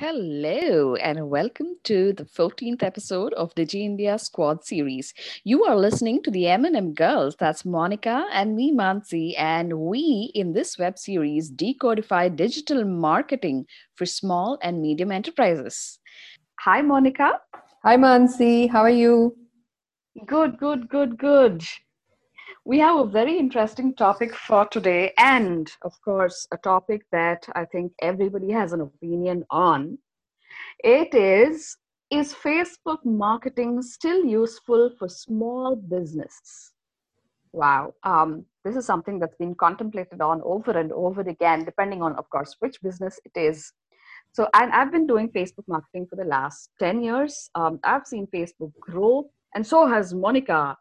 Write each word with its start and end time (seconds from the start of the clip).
Hello, 0.00 0.94
and 0.94 1.28
welcome 1.28 1.74
to 1.82 2.12
the 2.12 2.22
14th 2.22 2.84
episode 2.84 3.32
of 3.32 3.52
Digi 3.56 3.84
India 3.84 4.16
Squad 4.16 4.64
series. 4.64 5.12
You 5.42 5.64
are 5.64 5.74
listening 5.74 6.22
to 6.22 6.30
the 6.30 6.46
M&M 6.46 6.94
Girls. 6.94 7.34
That's 7.34 7.64
Monica 7.64 8.24
and 8.32 8.54
me, 8.54 8.72
Mansi. 8.72 9.34
And 9.36 9.80
we, 9.80 10.30
in 10.36 10.52
this 10.52 10.78
web 10.78 10.98
series, 10.98 11.50
decodify 11.50 12.36
digital 12.36 12.84
marketing 12.84 13.66
for 13.96 14.06
small 14.06 14.56
and 14.62 14.80
medium 14.80 15.10
enterprises. 15.10 15.98
Hi, 16.60 16.80
Monica. 16.80 17.40
Hi, 17.82 17.96
Mansi. 17.96 18.70
How 18.70 18.82
are 18.82 18.90
you? 18.90 19.36
Good, 20.26 20.58
good, 20.58 20.88
good, 20.88 21.18
good. 21.18 21.64
We 22.68 22.80
have 22.80 22.98
a 22.98 23.06
very 23.06 23.38
interesting 23.38 23.94
topic 23.94 24.34
for 24.34 24.66
today, 24.66 25.14
and 25.16 25.72
of 25.80 25.98
course, 26.02 26.46
a 26.52 26.58
topic 26.58 27.00
that 27.12 27.48
I 27.54 27.64
think 27.64 27.92
everybody 28.02 28.50
has 28.52 28.74
an 28.74 28.82
opinion 28.82 29.46
on. 29.48 29.96
It 30.84 31.14
is 31.14 31.78
Is 32.10 32.34
Facebook 32.34 32.98
marketing 33.06 33.80
still 33.80 34.22
useful 34.22 34.90
for 34.98 35.08
small 35.08 35.76
business? 35.76 36.74
Wow. 37.52 37.94
Um, 38.02 38.44
this 38.66 38.76
is 38.76 38.84
something 38.84 39.18
that's 39.18 39.36
been 39.36 39.54
contemplated 39.54 40.20
on 40.20 40.42
over 40.44 40.72
and 40.72 40.92
over 40.92 41.22
again, 41.22 41.64
depending 41.64 42.02
on, 42.02 42.16
of 42.16 42.28
course, 42.28 42.54
which 42.58 42.82
business 42.82 43.18
it 43.24 43.40
is. 43.40 43.72
So, 44.32 44.46
and 44.52 44.70
I've 44.72 44.92
been 44.92 45.06
doing 45.06 45.30
Facebook 45.30 45.68
marketing 45.68 46.06
for 46.10 46.16
the 46.16 46.28
last 46.36 46.68
10 46.80 47.02
years. 47.02 47.48
Um, 47.54 47.80
I've 47.82 48.06
seen 48.06 48.26
Facebook 48.26 48.72
grow, 48.78 49.30
and 49.54 49.66
so 49.66 49.86
has 49.86 50.12
Monica 50.12 50.76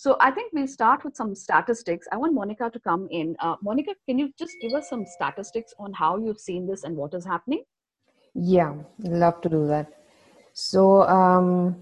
so 0.00 0.16
I 0.18 0.30
think 0.30 0.54
we'll 0.54 0.66
start 0.66 1.04
with 1.04 1.14
some 1.14 1.34
statistics. 1.34 2.06
I 2.10 2.16
want 2.16 2.32
Monica 2.32 2.70
to 2.70 2.80
come 2.80 3.06
in. 3.10 3.36
Uh, 3.38 3.56
Monica, 3.62 3.92
can 4.08 4.18
you 4.18 4.32
just 4.38 4.54
give 4.62 4.72
us 4.72 4.88
some 4.88 5.04
statistics 5.04 5.74
on 5.78 5.92
how 5.92 6.16
you've 6.16 6.40
seen 6.40 6.66
this 6.66 6.84
and 6.84 6.96
what 6.96 7.12
is 7.12 7.26
happening? 7.26 7.64
Yeah, 8.34 8.76
love 9.00 9.42
to 9.42 9.50
do 9.50 9.66
that. 9.66 9.92
So, 10.54 11.02
um, 11.02 11.76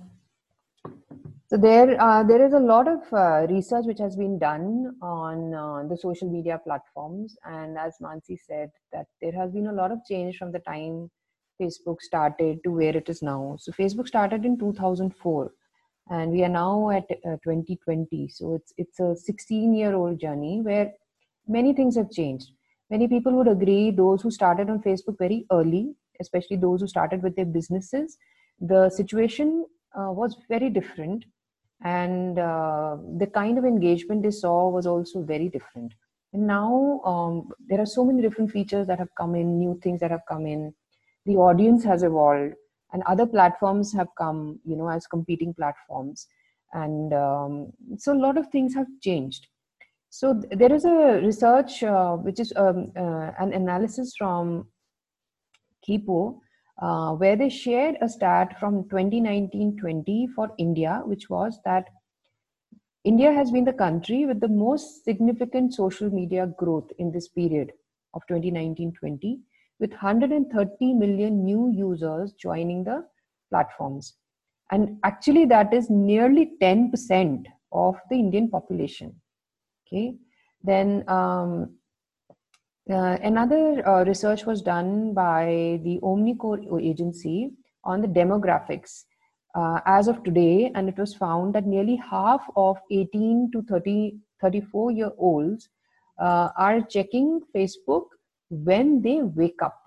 so 1.47 1.56
there, 1.56 1.97
uh, 2.00 2.25
there 2.25 2.44
is 2.44 2.55
a 2.55 2.58
lot 2.58 2.88
of 2.88 3.02
uh, 3.12 3.47
research 3.48 3.84
which 3.86 4.00
has 4.00 4.16
been 4.16 4.36
done 4.36 4.97
on 5.00 5.55
uh, 5.55 5.88
the 5.88 5.97
social 5.97 6.28
media 6.28 6.60
platforms, 6.64 7.36
and 7.44 7.78
as 7.78 7.98
Mansi 8.03 8.36
said, 8.36 8.70
that 8.92 9.06
there 9.22 9.32
has 9.32 9.53
been 9.53 9.69
a 9.69 9.72
lot 9.72 9.92
of 9.92 10.00
change 10.10 10.38
from 10.38 10.50
the 10.50 10.58
time 10.58 11.08
Facebook 11.62 12.00
started 12.00 12.58
to 12.64 12.72
where 12.72 12.97
it 12.97 13.08
is 13.08 13.22
now. 13.22 13.55
So, 13.60 13.70
Facebook 13.70 14.08
started 14.08 14.44
in 14.44 14.58
2004 14.58 15.53
and 16.10 16.32
we 16.32 16.42
are 16.42 16.48
now 16.48 16.90
at 16.90 17.04
uh, 17.26 17.36
2020 17.44 18.28
so 18.28 18.54
it's 18.54 18.72
it's 18.76 19.00
a 19.00 19.14
16 19.16 19.74
year 19.74 19.94
old 19.94 20.18
journey 20.20 20.60
where 20.62 20.92
many 21.46 21.72
things 21.72 21.96
have 21.96 22.10
changed. 22.10 22.50
Many 22.90 23.06
people 23.08 23.32
would 23.32 23.48
agree 23.48 23.90
those 23.90 24.22
who 24.22 24.30
started 24.30 24.70
on 24.70 24.80
facebook 24.82 25.18
very 25.18 25.46
early 25.52 25.94
especially 26.20 26.56
those 26.56 26.80
who 26.80 26.86
started 26.86 27.22
with 27.22 27.36
their 27.36 27.44
businesses 27.44 28.16
the 28.60 28.90
situation 28.90 29.66
uh, 29.94 30.10
was 30.10 30.36
very 30.48 30.70
different. 30.70 31.24
And 31.82 32.38
uh, 32.38 32.96
the 33.18 33.26
kind 33.26 33.56
of 33.56 33.64
engagement 33.64 34.22
they 34.22 34.30
saw 34.30 34.68
was 34.68 34.86
also 34.86 35.22
very 35.22 35.48
different. 35.48 35.92
And 36.32 36.46
now 36.46 37.00
um, 37.04 37.50
there 37.68 37.80
are 37.80 37.86
so 37.86 38.04
many 38.04 38.20
different 38.20 38.50
features 38.50 38.86
that 38.88 38.98
have 38.98 39.14
come 39.16 39.34
in 39.34 39.58
new 39.58 39.78
things 39.82 40.00
that 40.00 40.10
have 40.10 40.26
come 40.28 40.46
in. 40.46 40.74
The 41.24 41.36
audience 41.36 41.84
has 41.84 42.02
evolved 42.02 42.54
and 42.92 43.03
other 43.05 43.27
platforms 43.27 43.92
have 43.92 44.08
come 44.17 44.58
you 44.64 44.77
know 44.77 44.89
as 44.89 45.06
competing 45.06 45.55
platforms. 45.55 46.27
And 46.72 47.14
um, 47.14 47.72
so 47.97 48.12
a 48.12 48.20
lot 48.27 48.36
of 48.36 48.48
things 48.48 48.75
have 48.75 48.86
changed. 49.00 49.47
So 50.11 50.34
th- 50.34 50.58
there 50.58 50.72
is 50.72 50.84
a 50.84 51.20
research 51.22 51.83
uh, 51.83 52.16
which 52.16 52.41
is 52.41 52.53
um, 52.56 52.92
uh, 52.97 53.33
an 53.39 53.53
analysis 53.53 54.15
from 54.16 54.66
Kepios 55.87 56.38
uh, 56.81 57.12
where 57.12 57.37
they 57.37 57.48
shared 57.48 57.97
a 58.00 58.09
stat 58.09 58.59
from 58.59 58.84
2019-20 58.84 60.28
for 60.34 60.53
India, 60.59 61.03
which 61.04 61.28
was 61.28 61.59
that 61.65 61.88
India 63.04 63.32
has 63.32 63.50
been 63.50 63.65
the 63.65 63.72
country 63.72 64.27
with 64.27 64.41
the 64.41 64.48
most 64.48 65.04
significant 65.04 65.75
social 65.75 66.10
media 66.10 66.47
growth 66.59 66.91
in 66.98 67.10
this 67.10 67.28
period 67.28 67.72
of 68.15 68.22
2019-20 68.31 69.41
with 69.81 69.91
130 69.91 70.94
million 70.94 71.44
new 71.44 71.72
users 71.75 72.33
joining 72.33 72.84
the 72.84 73.05
platforms. 73.50 74.15
And 74.71 74.99
actually, 75.05 75.47
that 75.47 75.72
is 75.72 75.89
nearly 75.89 76.53
10% 76.61 77.47
of 77.72 77.97
the 78.11 78.19
Indian 78.19 78.49
population. 78.49 79.15
Okay. 79.87 80.15
Then 80.62 81.05
um, 81.09 81.77
uh, 82.91 83.19
another 83.22 83.87
uh, 83.87 84.05
research 84.05 84.44
was 84.44 84.62
done 84.62 85.15
by 85.15 85.81
the 85.84 85.99
Omnicore 86.03 86.83
agency 86.83 87.50
on 87.84 88.03
the 88.03 88.09
demographics 88.09 89.05
uh, 89.55 89.81
as 89.87 90.09
of 90.09 90.22
today, 90.25 90.71
and 90.75 90.89
it 90.89 90.99
was 90.99 91.15
found 91.15 91.55
that 91.55 91.66
nearly 91.66 91.97
half 91.97 92.45
of 92.56 92.77
18 92.91 93.50
to 93.53 93.62
30, 93.62 94.19
34 94.41 94.93
year 94.93 95.10
olds 95.19 95.69
uh, 96.19 96.49
are 96.56 96.81
checking 96.81 97.41
Facebook 97.55 98.06
when 98.50 99.03
they 99.03 99.22
wake 99.22 99.62
up. 99.62 99.81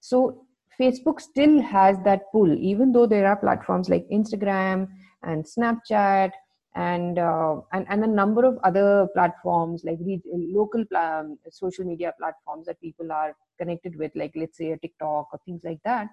So 0.00 0.46
Facebook 0.80 1.20
still 1.20 1.60
has 1.60 1.98
that 2.04 2.32
pull, 2.32 2.52
even 2.52 2.92
though 2.92 3.06
there 3.06 3.26
are 3.26 3.36
platforms 3.36 3.88
like 3.88 4.08
Instagram 4.10 4.88
and 5.22 5.44
Snapchat 5.44 6.30
and 6.74 7.18
uh, 7.18 7.60
and 7.72 7.84
and 7.88 8.04
a 8.04 8.06
number 8.06 8.44
of 8.44 8.56
other 8.62 9.08
platforms 9.12 9.82
like 9.84 9.98
the 9.98 10.20
local 10.24 10.84
um, 10.96 11.36
social 11.50 11.84
media 11.84 12.14
platforms 12.18 12.66
that 12.66 12.80
people 12.80 13.10
are 13.12 13.34
connected 13.58 13.96
with, 13.96 14.12
like 14.14 14.32
let's 14.36 14.56
say 14.56 14.70
a 14.70 14.78
TikTok 14.78 15.28
or 15.32 15.40
things 15.44 15.62
like 15.64 15.80
that. 15.84 16.08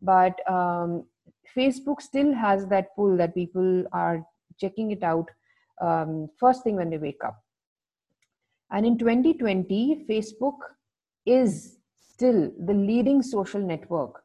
But 0.00 0.38
um, 0.48 1.04
Facebook 1.56 2.00
still 2.00 2.32
has 2.32 2.66
that 2.66 2.94
pull 2.96 3.16
that 3.16 3.34
people 3.34 3.84
are 3.92 4.24
checking 4.58 4.92
it 4.92 5.02
out 5.02 5.28
um, 5.80 6.28
first 6.38 6.62
thing 6.62 6.76
when 6.76 6.90
they 6.90 6.98
wake 6.98 7.22
up. 7.24 7.42
And 8.70 8.86
in 8.86 8.98
2020, 8.98 10.06
Facebook 10.08 10.56
is 11.26 11.76
still 12.12 12.50
the 12.66 12.72
leading 12.72 13.22
social 13.22 13.60
network 13.60 14.22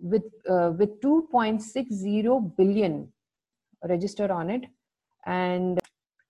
with 0.00 0.24
uh, 0.48 0.72
with 0.78 1.00
2.60 1.00 2.56
billion 2.56 3.08
registered 3.88 4.30
on 4.30 4.50
it. 4.50 4.64
And 5.26 5.78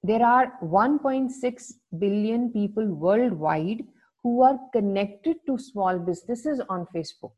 there 0.03 0.25
are 0.25 0.53
1.6 0.63 1.73
billion 1.99 2.51
people 2.53 2.87
worldwide 2.87 3.85
who 4.23 4.43
are 4.43 4.59
connected 4.73 5.37
to 5.47 5.59
small 5.59 5.99
businesses 5.99 6.61
on 6.69 6.87
facebook. 6.95 7.33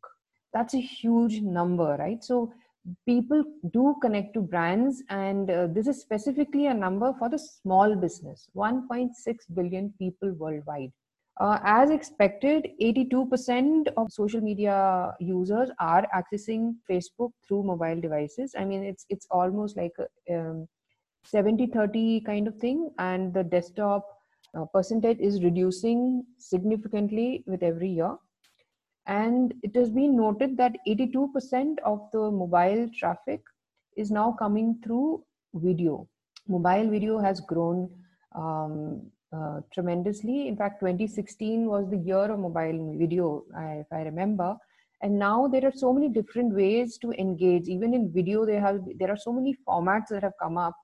That's 0.52 0.74
a 0.74 0.80
huge 0.80 1.40
number 1.40 1.96
right? 1.98 2.22
So 2.22 2.52
people 3.04 3.42
do 3.72 3.96
connect 4.00 4.34
to 4.34 4.40
brands 4.40 5.02
and 5.08 5.50
uh, 5.50 5.66
this 5.68 5.86
is 5.86 6.00
specifically 6.00 6.66
a 6.66 6.74
number 6.74 7.12
for 7.18 7.28
the 7.28 7.38
small 7.38 7.96
business 7.96 8.48
1.6 8.54 9.10
billion 9.54 9.92
people 9.98 10.32
worldwide 10.32 10.92
uh, 11.38 11.58
as 11.62 11.90
expected, 11.90 12.68
82% 12.80 13.88
of 13.96 14.10
social 14.10 14.40
media 14.40 15.14
users 15.20 15.70
are 15.78 16.06
accessing 16.14 16.76
Facebook 16.90 17.32
through 17.46 17.62
mobile 17.62 18.00
devices. 18.00 18.54
I 18.58 18.64
mean, 18.64 18.82
it's 18.82 19.04
it's 19.10 19.26
almost 19.30 19.76
like 19.76 19.92
a 20.00 20.34
um, 20.34 20.66
70-30 21.26 22.24
kind 22.24 22.48
of 22.48 22.56
thing, 22.56 22.90
and 22.98 23.34
the 23.34 23.44
desktop 23.44 24.06
uh, 24.56 24.64
percentage 24.64 25.18
is 25.18 25.42
reducing 25.42 26.24
significantly 26.38 27.44
with 27.46 27.62
every 27.62 27.90
year. 27.90 28.16
And 29.06 29.52
it 29.62 29.76
has 29.76 29.90
been 29.90 30.16
noted 30.16 30.56
that 30.56 30.76
82% 30.88 31.78
of 31.84 32.08
the 32.12 32.30
mobile 32.30 32.88
traffic 32.98 33.40
is 33.96 34.10
now 34.10 34.32
coming 34.32 34.80
through 34.82 35.22
video. 35.54 36.08
Mobile 36.48 36.90
video 36.90 37.18
has 37.18 37.40
grown 37.40 37.90
um, 38.34 39.02
uh, 39.32 39.60
tremendously. 39.72 40.48
In 40.48 40.56
fact, 40.56 40.80
2016 40.80 41.66
was 41.66 41.88
the 41.90 41.98
year 41.98 42.30
of 42.30 42.38
mobile 42.38 42.96
video, 42.98 43.44
if 43.80 43.86
I 43.92 44.02
remember. 44.02 44.56
And 45.02 45.18
now 45.18 45.46
there 45.46 45.66
are 45.66 45.72
so 45.72 45.92
many 45.92 46.08
different 46.08 46.54
ways 46.54 46.98
to 46.98 47.12
engage. 47.12 47.68
Even 47.68 47.92
in 47.92 48.12
video, 48.12 48.46
there 48.46 48.60
have 48.60 48.80
there 48.98 49.10
are 49.10 49.16
so 49.16 49.32
many 49.32 49.56
formats 49.68 50.08
that 50.10 50.22
have 50.22 50.32
come 50.40 50.56
up. 50.56 50.74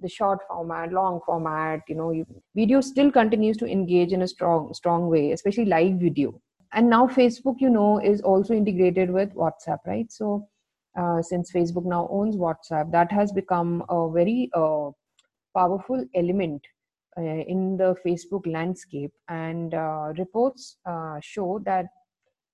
The 0.00 0.08
short 0.08 0.40
format, 0.48 0.92
long 0.92 1.20
format. 1.24 1.80
You 1.88 1.94
know, 1.94 2.10
you, 2.10 2.26
video 2.54 2.80
still 2.80 3.10
continues 3.10 3.56
to 3.58 3.66
engage 3.66 4.12
in 4.12 4.22
a 4.22 4.28
strong 4.28 4.74
strong 4.74 5.08
way, 5.08 5.32
especially 5.32 5.64
live 5.64 5.94
video. 5.94 6.40
And 6.72 6.90
now 6.90 7.06
Facebook, 7.06 7.56
you 7.60 7.70
know, 7.70 8.00
is 8.00 8.20
also 8.20 8.52
integrated 8.52 9.10
with 9.10 9.32
WhatsApp, 9.34 9.78
right? 9.86 10.10
So 10.12 10.48
uh, 10.98 11.22
since 11.22 11.52
Facebook 11.52 11.84
now 11.86 12.08
owns 12.10 12.36
WhatsApp, 12.36 12.90
that 12.92 13.12
has 13.12 13.32
become 13.32 13.84
a 13.88 14.10
very 14.10 14.50
uh, 14.52 14.90
powerful 15.56 16.04
element 16.14 16.60
in 17.16 17.76
the 17.76 17.94
Facebook 18.04 18.46
landscape, 18.46 19.12
and 19.28 19.74
uh, 19.74 20.12
reports 20.18 20.76
uh, 20.86 21.18
show 21.20 21.60
that 21.64 21.86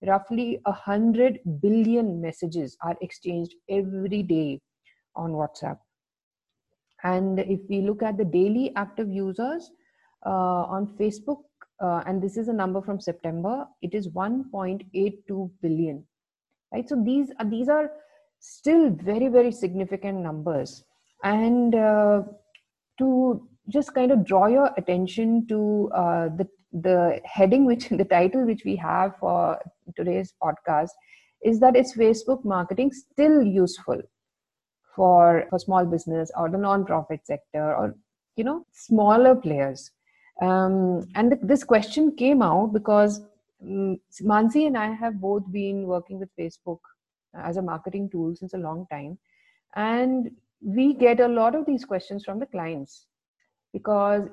roughly 0.07 0.61
a 0.67 0.73
hundred 0.73 1.41
billion 1.61 2.21
messages 2.21 2.77
are 2.83 2.97
exchanged 3.01 3.55
every 3.69 4.23
day 4.23 4.61
on 5.17 5.33
WhatsApp. 5.33 5.79
And 7.03 7.41
if 7.41 7.61
we 7.69 7.81
look 7.81 8.03
at 8.03 8.19
the 8.19 8.25
daily 8.25 8.73
active 8.77 9.11
users 9.11 9.71
uh, 10.27 10.65
on 10.75 10.95
Facebook, 10.99 11.43
uh, 11.83 12.03
and 12.07 12.23
this 12.23 12.37
is 12.37 12.49
a 12.49 12.53
number 12.53 12.83
from 12.83 13.01
September, 13.01 13.67
it 13.81 13.95
is 13.95 14.09
1.82 14.09 15.51
billion. 15.63 16.05
right 16.73 16.89
so 16.89 16.97
these 17.05 17.31
are 17.39 17.47
these 17.51 17.69
are 17.69 17.91
still 18.39 18.91
very 18.91 19.29
very 19.29 19.53
significant 19.53 20.19
numbers 20.19 20.85
and 21.25 21.75
uh, 21.75 22.23
to 22.99 23.49
just 23.71 23.95
kind 23.95 24.13
of 24.13 24.25
draw 24.25 24.47
your 24.47 24.71
attention 24.77 25.47
to 25.49 25.91
uh, 25.95 26.29
the 26.41 26.49
the 26.73 27.21
heading 27.25 27.65
which 27.65 27.89
the 28.03 28.05
title 28.05 28.47
which 28.47 28.65
we 28.65 28.77
have 28.77 29.17
for 29.19 29.59
today's 29.97 30.35
podcast 30.43 30.91
is 31.43 31.59
that 31.61 31.77
is 31.77 31.95
facebook 31.95 32.45
marketing 32.45 32.93
still 32.93 33.43
useful 33.43 34.01
for 34.95 35.47
for 35.51 35.59
small 35.59 35.85
business 35.85 36.31
or 36.37 36.49
the 36.51 36.59
non-profit 36.59 37.27
sector 37.27 37.75
or 37.75 37.97
you 38.37 38.45
know 38.45 38.65
smaller 38.73 39.35
players 39.35 39.91
um, 40.41 41.07
and 41.15 41.39
this 41.43 41.65
question 41.65 42.17
came 42.17 42.43
out 42.43 42.73
because 42.73 43.21
um, 43.63 43.99
Mansi 44.23 44.67
and 44.67 44.77
I 44.77 44.93
have 44.93 45.21
both 45.21 45.51
been 45.53 45.87
working 45.87 46.19
with 46.19 46.31
Facebook 46.39 46.79
as 47.35 47.57
a 47.57 47.63
marketing 47.63 48.09
tool 48.11 48.35
since 48.35 48.55
a 48.55 48.59
long 48.59 48.87
time. 48.91 49.19
And 49.77 50.31
we 50.63 50.95
get 50.95 51.21
a 51.21 51.29
lot 51.29 51.55
of 51.55 51.67
these 51.67 51.85
questions 51.85 52.25
from 52.25 52.39
the 52.41 52.47
clients 52.47 53.07
because 53.73 54.29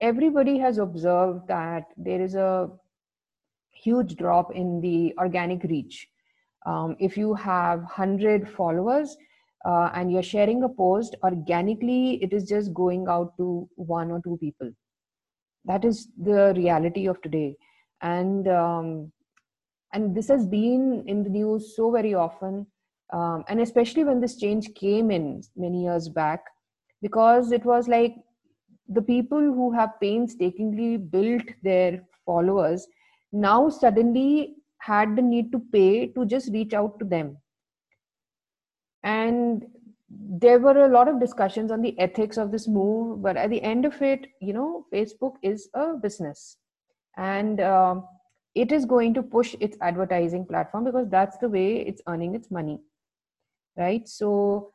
everybody 0.00 0.58
has 0.58 0.78
observed 0.78 1.46
that 1.48 1.84
there 1.96 2.20
is 2.20 2.34
a 2.34 2.68
huge 3.70 4.16
drop 4.16 4.54
in 4.54 4.80
the 4.80 5.14
organic 5.18 5.62
reach. 5.64 6.08
Um, 6.66 6.96
if 6.98 7.16
you 7.16 7.34
have 7.34 7.80
100 7.80 8.48
followers 8.50 9.16
uh, 9.64 9.90
and 9.94 10.12
you're 10.12 10.22
sharing 10.22 10.62
a 10.62 10.68
post, 10.68 11.16
organically 11.22 12.22
it 12.22 12.32
is 12.32 12.48
just 12.48 12.74
going 12.74 13.06
out 13.08 13.36
to 13.38 13.68
one 13.76 14.10
or 14.10 14.20
two 14.22 14.36
people 14.40 14.70
that 15.64 15.84
is 15.84 16.08
the 16.16 16.52
reality 16.56 17.06
of 17.06 17.20
today 17.22 17.56
and 18.02 18.48
um, 18.48 19.12
and 19.92 20.14
this 20.16 20.28
has 20.28 20.46
been 20.46 21.04
in 21.06 21.22
the 21.22 21.30
news 21.30 21.76
so 21.76 21.90
very 21.90 22.14
often 22.14 22.66
um, 23.12 23.44
and 23.48 23.60
especially 23.60 24.04
when 24.04 24.20
this 24.20 24.36
change 24.36 24.72
came 24.74 25.10
in 25.10 25.42
many 25.56 25.84
years 25.84 26.08
back 26.08 26.44
because 27.02 27.52
it 27.52 27.64
was 27.64 27.88
like 27.88 28.14
the 28.90 29.02
people 29.02 29.40
who 29.40 29.72
have 29.72 30.00
painstakingly 30.00 30.96
built 30.96 31.42
their 31.62 32.02
followers 32.26 32.86
now 33.32 33.68
suddenly 33.68 34.56
had 34.78 35.16
the 35.16 35.22
need 35.22 35.52
to 35.52 35.60
pay 35.72 36.08
to 36.08 36.26
just 36.26 36.52
reach 36.52 36.74
out 36.74 36.98
to 36.98 37.04
them. 37.04 37.36
And 39.02 39.66
there 40.10 40.58
were 40.58 40.84
a 40.84 40.88
lot 40.88 41.08
of 41.08 41.20
discussions 41.20 41.70
on 41.70 41.82
the 41.82 41.98
ethics 41.98 42.36
of 42.36 42.50
this 42.50 42.66
move 42.66 43.22
but 43.22 43.36
at 43.36 43.48
the 43.48 43.62
end 43.62 43.84
of 43.84 44.02
it 44.02 44.26
you 44.40 44.52
know 44.52 44.84
facebook 44.92 45.34
is 45.42 45.68
a 45.74 45.94
business. 45.94 46.56
And 47.16 47.60
uh, 47.60 48.00
it 48.54 48.72
is 48.72 48.84
going 48.84 49.14
to 49.14 49.22
push 49.22 49.54
its 49.60 49.76
advertising 49.80 50.46
platform 50.46 50.84
because 50.84 51.08
that's 51.08 51.38
the 51.38 51.48
way 51.48 51.76
it's 51.76 52.02
earning 52.08 52.34
its 52.34 52.50
money 52.50 52.80
right? 53.76 54.08
So 54.08 54.72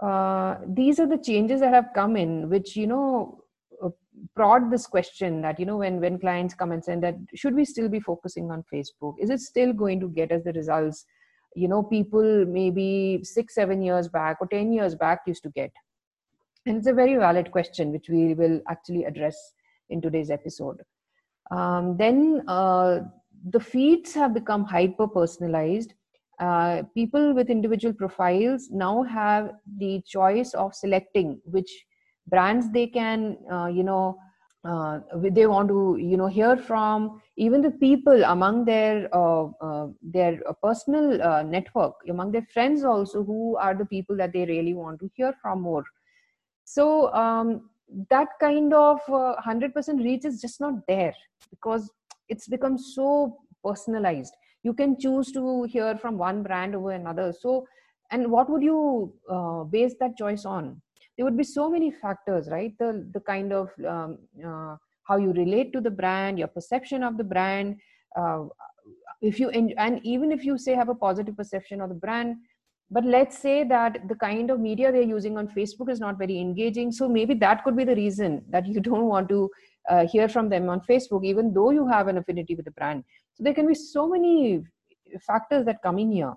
uh, 0.00 0.56
these 0.66 0.98
are 0.98 1.06
the 1.06 1.18
changes 1.18 1.60
that 1.60 1.72
have 1.72 1.90
come 1.94 2.16
in 2.16 2.48
which 2.48 2.76
you 2.76 2.86
know 2.86 3.41
prod 4.34 4.70
this 4.70 4.86
question 4.86 5.40
that 5.42 5.58
you 5.58 5.66
know 5.66 5.76
when 5.76 6.00
when 6.00 6.18
clients 6.18 6.54
come 6.54 6.72
and 6.72 6.84
say 6.84 6.96
that 6.96 7.16
should 7.34 7.54
we 7.54 7.64
still 7.64 7.88
be 7.88 8.00
focusing 8.00 8.50
on 8.50 8.64
facebook? 8.72 9.14
Is 9.18 9.30
it 9.30 9.40
still 9.40 9.72
going 9.72 10.00
to 10.00 10.08
get 10.08 10.32
us 10.32 10.42
the 10.44 10.52
results 10.52 11.06
you 11.54 11.68
know 11.68 11.82
people 11.82 12.44
maybe 12.46 13.20
six 13.22 13.54
seven 13.54 13.82
years 13.82 14.08
back 14.08 14.38
or 14.40 14.46
10 14.46 14.72
years 14.72 14.94
back 14.94 15.20
used 15.26 15.42
to 15.44 15.50
get? 15.50 15.72
And 16.66 16.76
it's 16.76 16.86
a 16.86 16.92
very 16.92 17.16
valid 17.16 17.50
question 17.50 17.92
which 17.92 18.08
we 18.08 18.34
will 18.34 18.60
actually 18.68 19.04
address 19.04 19.36
in 19.90 20.00
today's 20.00 20.30
episode. 20.30 20.80
Um, 21.50 21.96
then 21.96 22.42
uh, 22.46 23.00
the 23.50 23.60
feeds 23.60 24.14
have 24.14 24.32
become 24.32 24.64
hyper 24.64 25.08
personalized 25.08 25.94
uh, 26.42 26.82
people 26.94 27.34
with 27.34 27.50
individual 27.50 27.94
profiles 27.94 28.68
now 28.70 29.02
have 29.02 29.52
the 29.78 30.02
choice 30.06 30.54
of 30.54 30.74
selecting 30.74 31.40
which 31.44 31.70
brands 32.26 32.70
they 32.72 32.86
can 32.86 33.36
uh, 33.50 33.66
you 33.66 33.82
know 33.82 34.18
uh, 34.64 35.00
they 35.16 35.46
want 35.46 35.68
to 35.68 35.96
you 35.98 36.16
know 36.16 36.28
hear 36.28 36.56
from 36.56 37.20
even 37.36 37.60
the 37.60 37.70
people 37.70 38.22
among 38.24 38.64
their 38.64 39.08
uh, 39.12 39.46
uh, 39.60 39.88
their 40.02 40.38
uh, 40.48 40.52
personal 40.62 41.20
uh, 41.22 41.42
network 41.42 41.94
among 42.08 42.30
their 42.30 42.46
friends 42.52 42.84
also 42.84 43.24
who 43.24 43.56
are 43.56 43.74
the 43.74 43.84
people 43.86 44.16
that 44.16 44.32
they 44.32 44.44
really 44.44 44.74
want 44.74 45.00
to 45.00 45.10
hear 45.14 45.34
from 45.42 45.62
more. 45.62 45.84
So 46.64 47.12
um, 47.12 47.70
that 48.08 48.28
kind 48.40 48.72
of 48.72 49.00
100% 49.08 49.44
uh, 49.44 49.92
reach 49.94 50.24
is 50.24 50.40
just 50.40 50.60
not 50.60 50.74
there 50.86 51.14
because 51.50 51.90
it's 52.28 52.46
become 52.46 52.78
so 52.78 53.38
personalized. 53.64 54.32
You 54.62 54.72
can 54.74 54.98
choose 54.98 55.32
to 55.32 55.64
hear 55.64 55.98
from 55.98 56.18
one 56.18 56.42
brand 56.44 56.76
over 56.76 56.92
another. 56.92 57.34
So 57.38 57.66
and 58.12 58.30
what 58.30 58.48
would 58.48 58.62
you 58.62 59.12
base 59.70 59.94
that 59.98 60.16
choice 60.16 60.44
on 60.44 60.80
there 61.16 61.24
would 61.24 61.36
be 61.36 61.44
so 61.44 61.70
many 61.70 61.90
factors 61.90 62.48
right? 62.50 62.72
The 62.78 63.08
the 63.12 63.20
kind 63.20 63.52
of 63.52 63.70
um, 63.86 64.18
uh, 64.44 64.76
how 65.04 65.16
you 65.16 65.32
relate 65.32 65.72
to 65.72 65.80
the 65.80 65.90
brand 65.90 66.38
your 66.38 66.48
perception 66.48 67.02
of 67.02 67.18
the 67.18 67.24
brand 67.24 67.76
uh, 68.16 68.44
if 69.20 69.38
you 69.38 69.50
and 69.50 70.00
even 70.04 70.32
if 70.32 70.44
you 70.44 70.58
say 70.58 70.74
have 70.74 70.88
a 70.88 70.94
positive 70.94 71.36
perception 71.36 71.80
of 71.80 71.88
the 71.88 71.94
brand 71.94 72.36
but 72.90 73.04
let's 73.04 73.38
say 73.38 73.64
that 73.64 74.06
the 74.08 74.14
kind 74.14 74.50
of 74.50 74.60
media 74.60 74.92
they're 74.92 75.02
using 75.02 75.38
on 75.38 75.48
facebook 75.48 75.90
is 75.90 76.00
not 76.00 76.18
very 76.18 76.38
engaging 76.38 76.92
so 76.92 77.08
maybe 77.08 77.34
that 77.34 77.64
could 77.64 77.76
be 77.76 77.84
the 77.84 77.96
reason 77.96 78.44
that 78.48 78.66
you 78.66 78.80
don't 78.88 79.06
want 79.06 79.28
to 79.28 79.50
uh, 79.88 80.06
hear 80.06 80.28
from 80.28 80.48
them 80.48 80.68
on 80.68 80.80
facebook 80.88 81.24
even 81.24 81.52
though 81.52 81.70
you 81.70 81.86
have 81.88 82.08
an 82.08 82.18
affinity 82.18 82.54
with 82.54 82.64
the 82.64 82.70
brand. 82.72 83.04
So 83.34 83.44
there 83.44 83.54
can 83.54 83.66
be 83.66 83.74
so 83.74 84.08
many 84.08 84.62
factors 85.26 85.64
that 85.66 85.82
come 85.82 85.98
in 85.98 86.12
here 86.12 86.34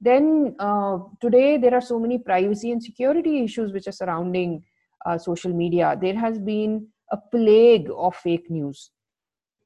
then 0.00 0.54
uh, 0.58 0.98
today 1.20 1.56
there 1.56 1.74
are 1.74 1.80
so 1.80 1.98
many 1.98 2.18
privacy 2.18 2.72
and 2.72 2.82
security 2.82 3.42
issues 3.42 3.72
which 3.72 3.86
are 3.88 3.92
surrounding 3.92 4.62
uh, 5.04 5.16
social 5.18 5.52
media. 5.52 5.96
There 6.00 6.16
has 6.18 6.38
been 6.38 6.88
a 7.12 7.16
plague 7.16 7.88
of 7.96 8.16
fake 8.16 8.50
news 8.50 8.90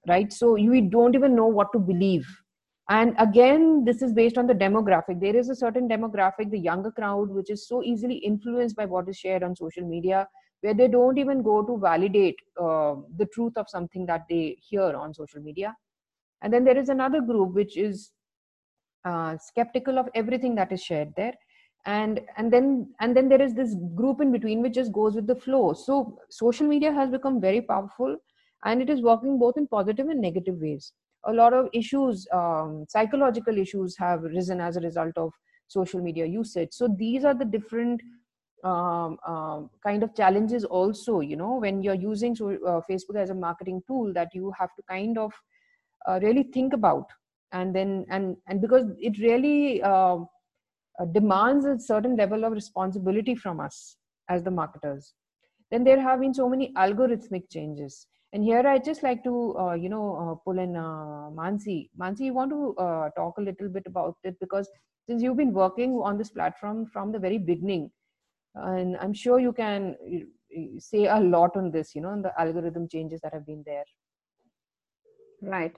right? 0.08 0.32
So 0.32 0.56
you 0.56 0.80
don't 0.80 1.14
even 1.14 1.34
know 1.34 1.46
what 1.46 1.72
to 1.72 1.78
believe. 1.78 2.26
And 2.88 3.14
again 3.18 3.84
this 3.84 4.02
is 4.02 4.12
based 4.12 4.38
on 4.38 4.46
the 4.46 4.54
demographic. 4.54 5.20
There 5.20 5.36
is 5.36 5.48
a 5.48 5.54
certain 5.54 5.88
demographic 5.88 6.50
the 6.50 6.58
younger 6.58 6.90
crowd 6.90 7.30
which 7.30 7.50
is 7.50 7.66
so 7.68 7.82
easily 7.82 8.16
influenced 8.16 8.76
by 8.76 8.86
what 8.86 9.08
is 9.08 9.16
shared 9.16 9.42
on 9.42 9.54
social 9.54 9.86
media 9.86 10.28
where 10.62 10.74
they 10.74 10.88
don't 10.88 11.16
even 11.16 11.42
go 11.42 11.62
to 11.62 11.78
validate 11.78 12.36
uh, 12.60 12.94
the 13.16 13.26
truth 13.32 13.56
of 13.56 13.68
something 13.68 14.04
that 14.06 14.26
they 14.28 14.58
hear 14.60 14.94
on 14.94 15.14
social 15.14 15.40
media. 15.40 15.74
And 16.42 16.52
then 16.52 16.64
there 16.64 16.76
is 16.76 16.90
another 16.90 17.20
group 17.20 17.54
which 17.54 17.78
is 17.78 18.10
uh, 19.04 19.36
skeptical 19.38 19.98
of 19.98 20.08
everything 20.14 20.54
that 20.56 20.72
is 20.72 20.82
shared 20.82 21.12
there. 21.16 21.34
And 21.86 22.20
and 22.36 22.52
then 22.52 22.92
and 23.00 23.16
then 23.16 23.28
there 23.28 23.40
is 23.40 23.54
this 23.54 23.74
group 23.94 24.20
in 24.20 24.30
between 24.32 24.60
which 24.60 24.74
just 24.74 24.92
goes 24.92 25.14
with 25.14 25.26
the 25.26 25.34
flow. 25.34 25.72
So 25.72 26.18
social 26.28 26.66
media 26.66 26.92
has 26.92 27.10
become 27.10 27.40
very 27.40 27.62
powerful 27.62 28.16
and 28.64 28.82
it 28.82 28.90
is 28.90 29.00
working 29.00 29.38
both 29.38 29.56
in 29.56 29.66
positive 29.66 30.08
and 30.08 30.20
negative 30.20 30.56
ways. 30.60 30.92
A 31.24 31.32
lot 31.32 31.54
of 31.54 31.68
issues 31.72 32.26
um, 32.32 32.84
psychological 32.88 33.56
issues 33.56 33.96
have 33.96 34.22
risen 34.22 34.60
as 34.60 34.76
a 34.76 34.80
result 34.80 35.16
of 35.16 35.32
social 35.68 36.02
media 36.02 36.26
usage. 36.26 36.68
So 36.72 36.94
these 36.98 37.24
are 37.24 37.34
the 37.34 37.46
different 37.46 38.02
um, 38.62 39.16
um, 39.26 39.70
kind 39.82 40.02
of 40.02 40.14
challenges 40.14 40.64
also 40.64 41.20
you 41.20 41.36
know 41.36 41.54
when 41.54 41.82
you're 41.82 41.94
using 41.94 42.34
so, 42.34 42.50
uh, 42.50 42.80
facebook 42.90 43.16
as 43.16 43.30
a 43.30 43.34
marketing 43.34 43.82
tool 43.86 44.12
that 44.12 44.28
you 44.34 44.52
have 44.58 44.68
to 44.76 44.82
kind 44.88 45.16
of 45.16 45.32
uh, 46.06 46.18
really 46.22 46.42
think 46.42 46.72
about 46.74 47.06
and 47.52 47.74
then 47.74 48.06
and 48.10 48.36
and 48.46 48.60
because 48.60 48.86
it 48.98 49.18
really 49.18 49.82
uh, 49.82 50.16
uh, 51.00 51.04
demands 51.12 51.64
a 51.64 51.78
certain 51.78 52.16
level 52.16 52.44
of 52.44 52.52
responsibility 52.52 53.34
from 53.34 53.60
us 53.60 53.96
as 54.28 54.42
the 54.42 54.50
marketers. 54.50 55.14
Then 55.70 55.84
there 55.84 56.00
have 56.00 56.20
been 56.20 56.34
so 56.34 56.48
many 56.48 56.72
algorithmic 56.74 57.48
changes. 57.50 58.06
And 58.32 58.44
here 58.44 58.64
i 58.66 58.78
just 58.78 59.02
like 59.02 59.24
to 59.24 59.56
uh, 59.58 59.74
you 59.74 59.88
know 59.88 60.04
uh, 60.22 60.34
pull 60.44 60.58
in 60.58 60.76
uh, 60.76 61.30
mansi. 61.38 61.90
Mansi 62.00 62.26
you 62.26 62.34
want 62.34 62.50
to 62.50 62.74
uh, 62.76 63.10
talk 63.16 63.38
a 63.38 63.42
little 63.42 63.68
bit 63.68 63.84
about 63.86 64.16
it? 64.22 64.38
Because 64.40 64.68
since 65.06 65.22
you've 65.22 65.36
been 65.36 65.52
working 65.52 66.00
on 66.04 66.16
this 66.18 66.30
platform 66.30 66.86
from 66.86 67.10
the 67.10 67.18
very 67.18 67.38
beginning 67.38 67.90
and 68.54 68.96
i'm 68.96 69.12
sure 69.12 69.38
you 69.38 69.52
can 69.52 69.96
say 70.78 71.06
a 71.06 71.18
lot 71.20 71.56
on 71.56 71.70
this 71.70 71.94
you 71.94 72.00
know 72.00 72.08
on 72.08 72.22
the 72.22 72.32
algorithm 72.40 72.88
changes 72.88 73.20
that 73.20 73.32
have 73.32 73.46
been 73.46 73.62
there. 73.64 73.84
Right 75.42 75.72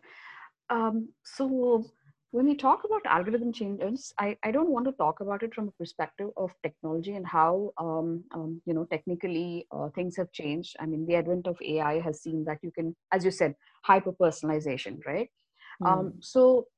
um, 0.70 1.08
so 1.24 1.84
when 2.32 2.46
we 2.46 2.56
talk 2.56 2.84
about 2.84 3.02
algorithm 3.04 3.52
changes, 3.52 4.12
I, 4.18 4.36
I 4.42 4.50
don't 4.50 4.70
want 4.70 4.86
to 4.86 4.92
talk 4.92 5.20
about 5.20 5.42
it 5.42 5.54
from 5.54 5.68
a 5.68 5.72
perspective 5.72 6.30
of 6.38 6.50
technology 6.62 7.14
and 7.14 7.26
how 7.26 7.72
um, 7.76 8.24
um, 8.34 8.60
you 8.64 8.72
know 8.72 8.86
technically 8.90 9.66
uh, 9.70 9.90
things 9.94 10.16
have 10.16 10.32
changed. 10.32 10.74
I 10.80 10.86
mean, 10.86 11.06
the 11.06 11.16
advent 11.16 11.46
of 11.46 11.58
AI 11.62 12.00
has 12.00 12.22
seen 12.22 12.44
that 12.44 12.58
you 12.62 12.70
can, 12.70 12.96
as 13.12 13.24
you 13.24 13.30
said, 13.30 13.54
hyper 13.84 14.12
personalization, 14.12 15.04
right? 15.06 15.28
Mm. 15.82 15.86
Um, 15.86 16.12
so 16.20 16.68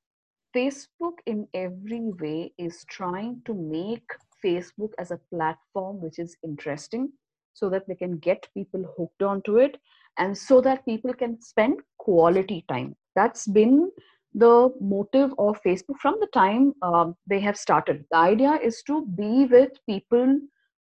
Facebook, 0.57 1.19
in 1.27 1.47
every 1.55 2.01
way, 2.01 2.53
is 2.59 2.85
trying 2.91 3.41
to 3.45 3.55
make 3.55 4.09
Facebook 4.45 4.91
as 4.99 5.13
a 5.13 5.21
platform 5.33 6.01
which 6.01 6.19
is 6.19 6.37
interesting, 6.43 7.13
so 7.53 7.71
that 7.71 7.87
they 7.87 7.95
can 7.95 8.19
get 8.19 8.49
people 8.55 8.85
hooked 8.99 9.23
onto 9.23 9.59
it, 9.59 9.77
and 10.19 10.37
so 10.37 10.61
that 10.61 10.85
people 10.85 11.15
can 11.15 11.41
spend 11.41 11.79
quality 11.99 12.65
time 12.69 12.97
that's 13.15 13.47
been 13.47 13.91
the 14.35 14.71
motive 14.81 15.33
of 15.39 15.61
Facebook 15.63 15.99
from 16.01 16.17
the 16.21 16.27
time 16.35 16.73
um, 16.83 17.15
they 17.27 17.41
have 17.41 17.57
started. 17.57 18.05
The 18.11 18.17
idea 18.17 18.59
is 18.63 18.83
to 18.89 19.07
be 19.07 19.47
with 19.47 19.71
people 19.89 20.41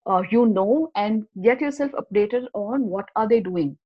uh, 0.05 0.23
you 0.31 0.45
know 0.47 0.91
and 0.95 1.23
get 1.43 1.61
yourself 1.61 1.91
updated 1.91 2.45
on 2.53 2.83
what 2.83 3.05
are 3.15 3.27
they 3.27 3.39
doing. 3.39 3.77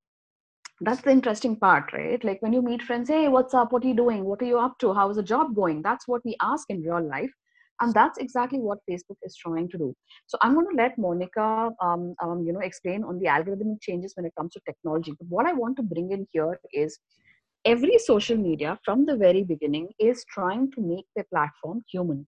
That's 0.82 1.02
the 1.02 1.12
interesting 1.12 1.56
part, 1.56 1.94
right? 1.94 2.22
Like 2.24 2.42
when 2.42 2.52
you 2.52 2.62
meet 2.62 2.82
friends, 2.82 3.10
hey, 3.10 3.28
what's 3.30 3.54
up? 3.54 3.72
What 3.72 3.86
are 3.86 3.88
you 3.88 3.96
doing? 3.96 4.26
What 4.26 4.42
are 4.42 4.46
you 4.46 4.60
up 4.60 4.78
to? 4.80 4.94
How's 4.94 5.16
the 5.16 5.24
job 5.24 5.56
going? 5.56 5.82
That's 5.82 6.08
what 6.08 6.22
we 6.26 6.36
ask 6.42 6.70
in 6.70 6.82
real 6.82 7.08
life. 7.08 7.32
And 7.82 7.94
that's 7.94 8.18
exactly 8.18 8.60
what 8.60 8.80
Facebook 8.90 9.18
is 9.24 9.36
trying 9.36 9.70
to 9.70 9.78
do. 9.78 9.96
So 10.28 10.38
I'm 10.42 10.54
going 10.54 10.68
to 10.70 10.76
let 10.76 10.98
Monica, 10.98 11.72
um, 11.82 12.16
um, 12.22 12.44
you 12.46 12.54
know, 12.54 12.60
explain 12.60 13.04
on 13.04 13.20
the 13.20 13.26
algorithmic 13.26 13.82
changes 13.82 14.14
when 14.16 14.26
it 14.26 14.34
comes 14.38 14.54
to 14.54 14.62
technology. 14.66 15.14
But 15.18 15.28
what 15.28 15.46
I 15.46 15.54
want 15.54 15.78
to 15.78 15.84
bring 15.84 16.12
in 16.12 16.28
here 16.32 16.60
is 16.74 17.00
every 17.66 17.98
social 17.98 18.38
media 18.38 18.78
from 18.84 19.06
the 19.06 19.16
very 19.16 19.44
beginning 19.44 19.90
is 20.00 20.26
trying 20.26 20.72
to 20.72 20.82
make 20.82 21.06
their 21.16 21.26
platform 21.32 21.84
human 21.92 22.28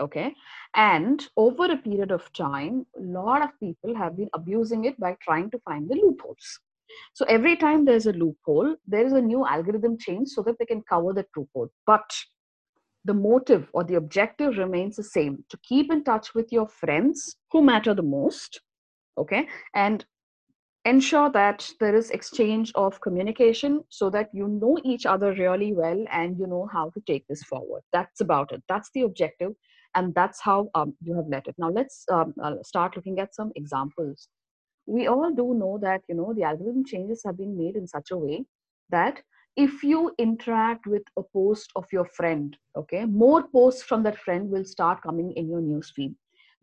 okay? 0.00 0.34
And 0.74 1.22
over 1.36 1.66
a 1.66 1.76
period 1.76 2.10
of 2.10 2.32
time 2.32 2.86
a 2.96 3.02
lot 3.02 3.42
of 3.42 3.50
people 3.60 3.94
have 3.94 4.16
been 4.16 4.30
abusing 4.34 4.86
it 4.86 4.98
by 4.98 5.16
trying 5.22 5.50
to 5.50 5.58
find 5.60 5.88
the 5.88 5.94
loopholes. 5.94 6.60
So 7.12 7.24
every 7.26 7.56
time 7.56 7.84
there's 7.84 8.06
a 8.06 8.12
loophole 8.12 8.74
there 8.86 9.06
is 9.06 9.12
a 9.12 9.20
new 9.20 9.46
algorithm 9.46 9.98
change 9.98 10.28
so 10.28 10.42
that 10.42 10.58
they 10.58 10.66
can 10.66 10.82
cover 10.88 11.12
the 11.12 11.26
loophole 11.36 11.68
but 11.86 12.10
the 13.04 13.14
motive 13.14 13.68
or 13.72 13.84
the 13.84 13.94
objective 13.94 14.58
remains 14.58 14.96
the 14.96 15.02
same 15.02 15.44
to 15.48 15.58
keep 15.62 15.90
in 15.90 16.04
touch 16.04 16.34
with 16.34 16.52
your 16.52 16.68
friends 16.68 17.36
who 17.50 17.62
matter 17.62 17.94
the 17.94 18.02
most 18.02 18.60
okay? 19.18 19.48
And 19.74 20.04
ensure 20.84 21.30
that 21.30 21.68
there 21.78 21.94
is 21.94 22.10
exchange 22.10 22.72
of 22.74 23.00
communication 23.00 23.82
so 23.90 24.08
that 24.10 24.30
you 24.32 24.48
know 24.48 24.78
each 24.84 25.04
other 25.04 25.32
really 25.34 25.74
well 25.74 26.04
and 26.10 26.38
you 26.38 26.46
know 26.46 26.68
how 26.72 26.90
to 26.90 27.00
take 27.06 27.26
this 27.28 27.42
forward. 27.42 27.82
That's 27.92 28.20
about 28.20 28.52
it. 28.52 28.62
That's 28.68 28.90
the 28.94 29.02
objective 29.02 29.52
and 29.94 30.14
that's 30.14 30.40
how 30.40 30.70
um, 30.74 30.94
you 31.02 31.14
have 31.16 31.26
let 31.28 31.48
it. 31.48 31.54
Now 31.58 31.70
let's 31.70 32.04
um, 32.10 32.34
uh, 32.42 32.54
start 32.62 32.96
looking 32.96 33.18
at 33.18 33.34
some 33.34 33.52
examples. 33.56 34.28
We 34.86 35.06
all 35.06 35.32
do 35.34 35.54
know 35.54 35.78
that 35.82 36.02
you 36.08 36.14
know 36.14 36.32
the 36.32 36.44
algorithm 36.44 36.84
changes 36.84 37.22
have 37.24 37.36
been 37.36 37.56
made 37.56 37.76
in 37.76 37.86
such 37.86 38.10
a 38.10 38.16
way 38.16 38.44
that 38.90 39.22
if 39.56 39.82
you 39.82 40.12
interact 40.18 40.86
with 40.86 41.02
a 41.18 41.22
post 41.22 41.70
of 41.76 41.84
your 41.92 42.04
friend 42.04 42.56
okay 42.76 43.04
more 43.04 43.42
posts 43.48 43.82
from 43.82 44.02
that 44.04 44.16
friend 44.16 44.48
will 44.48 44.64
start 44.64 45.02
coming 45.02 45.32
in 45.32 45.48
your 45.48 45.60
newsfeed 45.60 46.14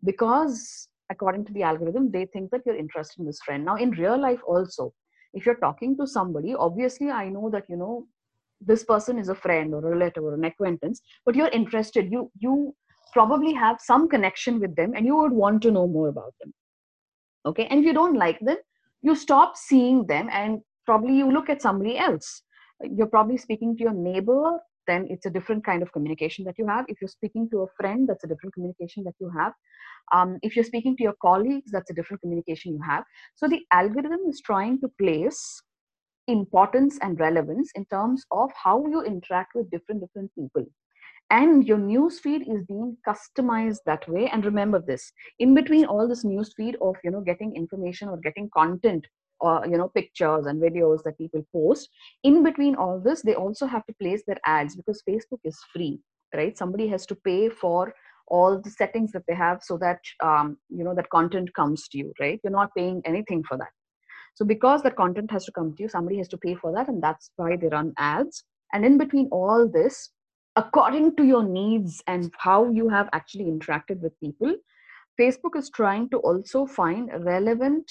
because 0.04 0.88
according 1.10 1.44
to 1.44 1.52
the 1.52 1.62
algorithm 1.62 2.10
they 2.10 2.26
think 2.26 2.50
that 2.50 2.62
you're 2.64 2.76
interested 2.76 3.20
in 3.20 3.26
this 3.26 3.40
friend. 3.44 3.64
Now 3.64 3.76
in 3.76 3.90
real 3.92 4.20
life 4.20 4.40
also 4.46 4.92
if 5.34 5.44
you're 5.44 5.56
talking 5.56 5.96
to 5.96 6.06
somebody 6.06 6.54
obviously 6.54 7.10
i 7.10 7.28
know 7.28 7.50
that 7.50 7.64
you 7.68 7.76
know 7.76 8.06
this 8.60 8.84
person 8.84 9.18
is 9.18 9.28
a 9.28 9.34
friend 9.34 9.74
or 9.74 9.78
a 9.78 9.90
relative 9.96 10.24
or 10.24 10.34
an 10.34 10.44
acquaintance 10.44 11.00
but 11.24 11.34
you're 11.34 11.48
interested. 11.48 12.10
You 12.10 12.30
you 12.38 12.74
probably 13.12 13.54
have 13.54 13.78
some 13.80 14.08
connection 14.08 14.60
with 14.60 14.74
them 14.76 14.92
and 14.94 15.06
you 15.06 15.16
would 15.16 15.32
want 15.32 15.62
to 15.62 15.70
know 15.70 15.86
more 15.86 16.08
about 16.08 16.34
them. 16.40 16.52
Okay? 17.46 17.66
And 17.66 17.80
if 17.80 17.86
you 17.86 17.94
don't 17.94 18.16
like 18.16 18.40
them 18.40 18.58
you 19.02 19.14
stop 19.14 19.56
seeing 19.56 20.06
them 20.06 20.28
and 20.32 20.60
probably 20.84 21.16
you 21.16 21.30
look 21.30 21.48
at 21.48 21.62
somebody 21.62 21.98
else. 21.98 22.42
You're 22.82 23.06
probably 23.06 23.36
speaking 23.36 23.76
to 23.76 23.82
your 23.82 23.94
neighbor 23.94 24.58
then 24.88 25.06
it's 25.08 25.26
a 25.26 25.30
different 25.30 25.64
kind 25.64 25.82
of 25.82 25.92
communication 25.92 26.44
that 26.46 26.58
you 26.58 26.66
have. 26.66 26.86
If 26.88 27.00
you're 27.00 27.08
speaking 27.08 27.48
to 27.50 27.62
a 27.62 27.66
friend 27.78 28.08
that's 28.08 28.24
a 28.24 28.26
different 28.26 28.54
communication 28.54 29.04
that 29.04 29.14
you 29.20 29.30
have. 29.38 29.52
Um, 30.12 30.38
if 30.42 30.56
you're 30.56 30.64
speaking 30.64 30.96
to 30.96 31.02
your 31.02 31.14
colleagues 31.22 31.70
that's 31.70 31.90
a 31.90 31.94
different 31.94 32.22
communication 32.22 32.72
you 32.72 32.80
have. 32.82 33.04
So 33.34 33.46
the 33.46 33.62
algorithm 33.72 34.20
is 34.28 34.40
trying 34.40 34.80
to 34.80 34.88
place 35.00 35.62
importance 36.26 36.98
and 37.02 37.20
relevance 37.20 37.70
in 37.74 37.84
terms 37.86 38.24
of 38.30 38.50
how 38.62 38.86
you 38.86 39.02
interact 39.02 39.54
with 39.54 39.70
different 39.70 40.00
different 40.00 40.30
people. 40.34 40.64
And 41.30 41.68
your 41.68 41.78
news 41.78 42.20
feed 42.20 42.42
is 42.48 42.64
being 42.66 42.96
customized 43.06 43.80
that 43.84 44.08
way. 44.08 44.30
And 44.30 44.44
remember 44.44 44.80
this 44.80 45.12
in 45.38 45.54
between 45.54 45.84
all 45.84 46.08
this 46.08 46.24
news 46.24 46.54
feed 46.56 46.76
of 46.80 46.96
you 47.04 47.10
know 47.10 47.20
getting 47.20 47.54
information 47.54 48.08
or 48.08 48.18
getting 48.18 48.50
content 48.56 49.06
you 49.42 49.76
know 49.78 49.88
pictures 49.88 50.46
and 50.46 50.60
videos 50.60 51.02
that 51.04 51.18
people 51.18 51.44
post. 51.52 51.88
In 52.22 52.42
between 52.42 52.74
all 52.74 53.00
this 53.00 53.22
they 53.22 53.34
also 53.34 53.66
have 53.66 53.86
to 53.86 53.94
place 54.00 54.22
their 54.26 54.38
ads 54.46 54.76
because 54.76 55.02
facebook 55.08 55.40
is 55.44 55.58
free 55.72 56.00
right? 56.34 56.58
Somebody 56.58 56.88
has 56.88 57.06
to 57.06 57.14
pay 57.14 57.48
for 57.48 57.94
all 58.26 58.60
the 58.60 58.68
settings 58.68 59.12
that 59.12 59.22
they 59.26 59.34
have 59.34 59.62
so 59.62 59.78
that 59.78 60.00
um, 60.22 60.58
you 60.68 60.84
know 60.84 60.94
that 60.94 61.08
content 61.10 61.52
comes 61.54 61.88
to 61.88 61.98
you 61.98 62.12
right? 62.20 62.40
You're 62.42 62.52
not 62.52 62.74
paying 62.76 63.02
anything 63.04 63.42
for 63.48 63.56
that. 63.56 63.70
So 64.34 64.44
because 64.44 64.82
that 64.82 64.96
content 64.96 65.30
has 65.30 65.44
to 65.46 65.52
come 65.52 65.74
to 65.74 65.82
you 65.82 65.88
somebody 65.88 66.18
has 66.18 66.28
to 66.28 66.38
pay 66.38 66.54
for 66.54 66.72
that 66.72 66.88
and 66.88 67.02
that's 67.02 67.30
why 67.36 67.56
they 67.56 67.68
run 67.68 67.92
ads. 67.98 68.44
And 68.72 68.84
in 68.84 68.98
between 68.98 69.28
all 69.32 69.68
this 69.68 70.10
according 70.56 71.14
to 71.14 71.24
your 71.24 71.44
needs 71.44 72.02
and 72.06 72.32
how 72.38 72.68
you 72.70 72.88
have 72.88 73.08
actually 73.12 73.44
interacted 73.44 74.00
with 74.00 74.18
people 74.20 74.54
facebook 75.20 75.56
is 75.56 75.70
trying 75.70 76.08
to 76.10 76.18
also 76.18 76.66
find 76.66 77.10
relevant 77.24 77.90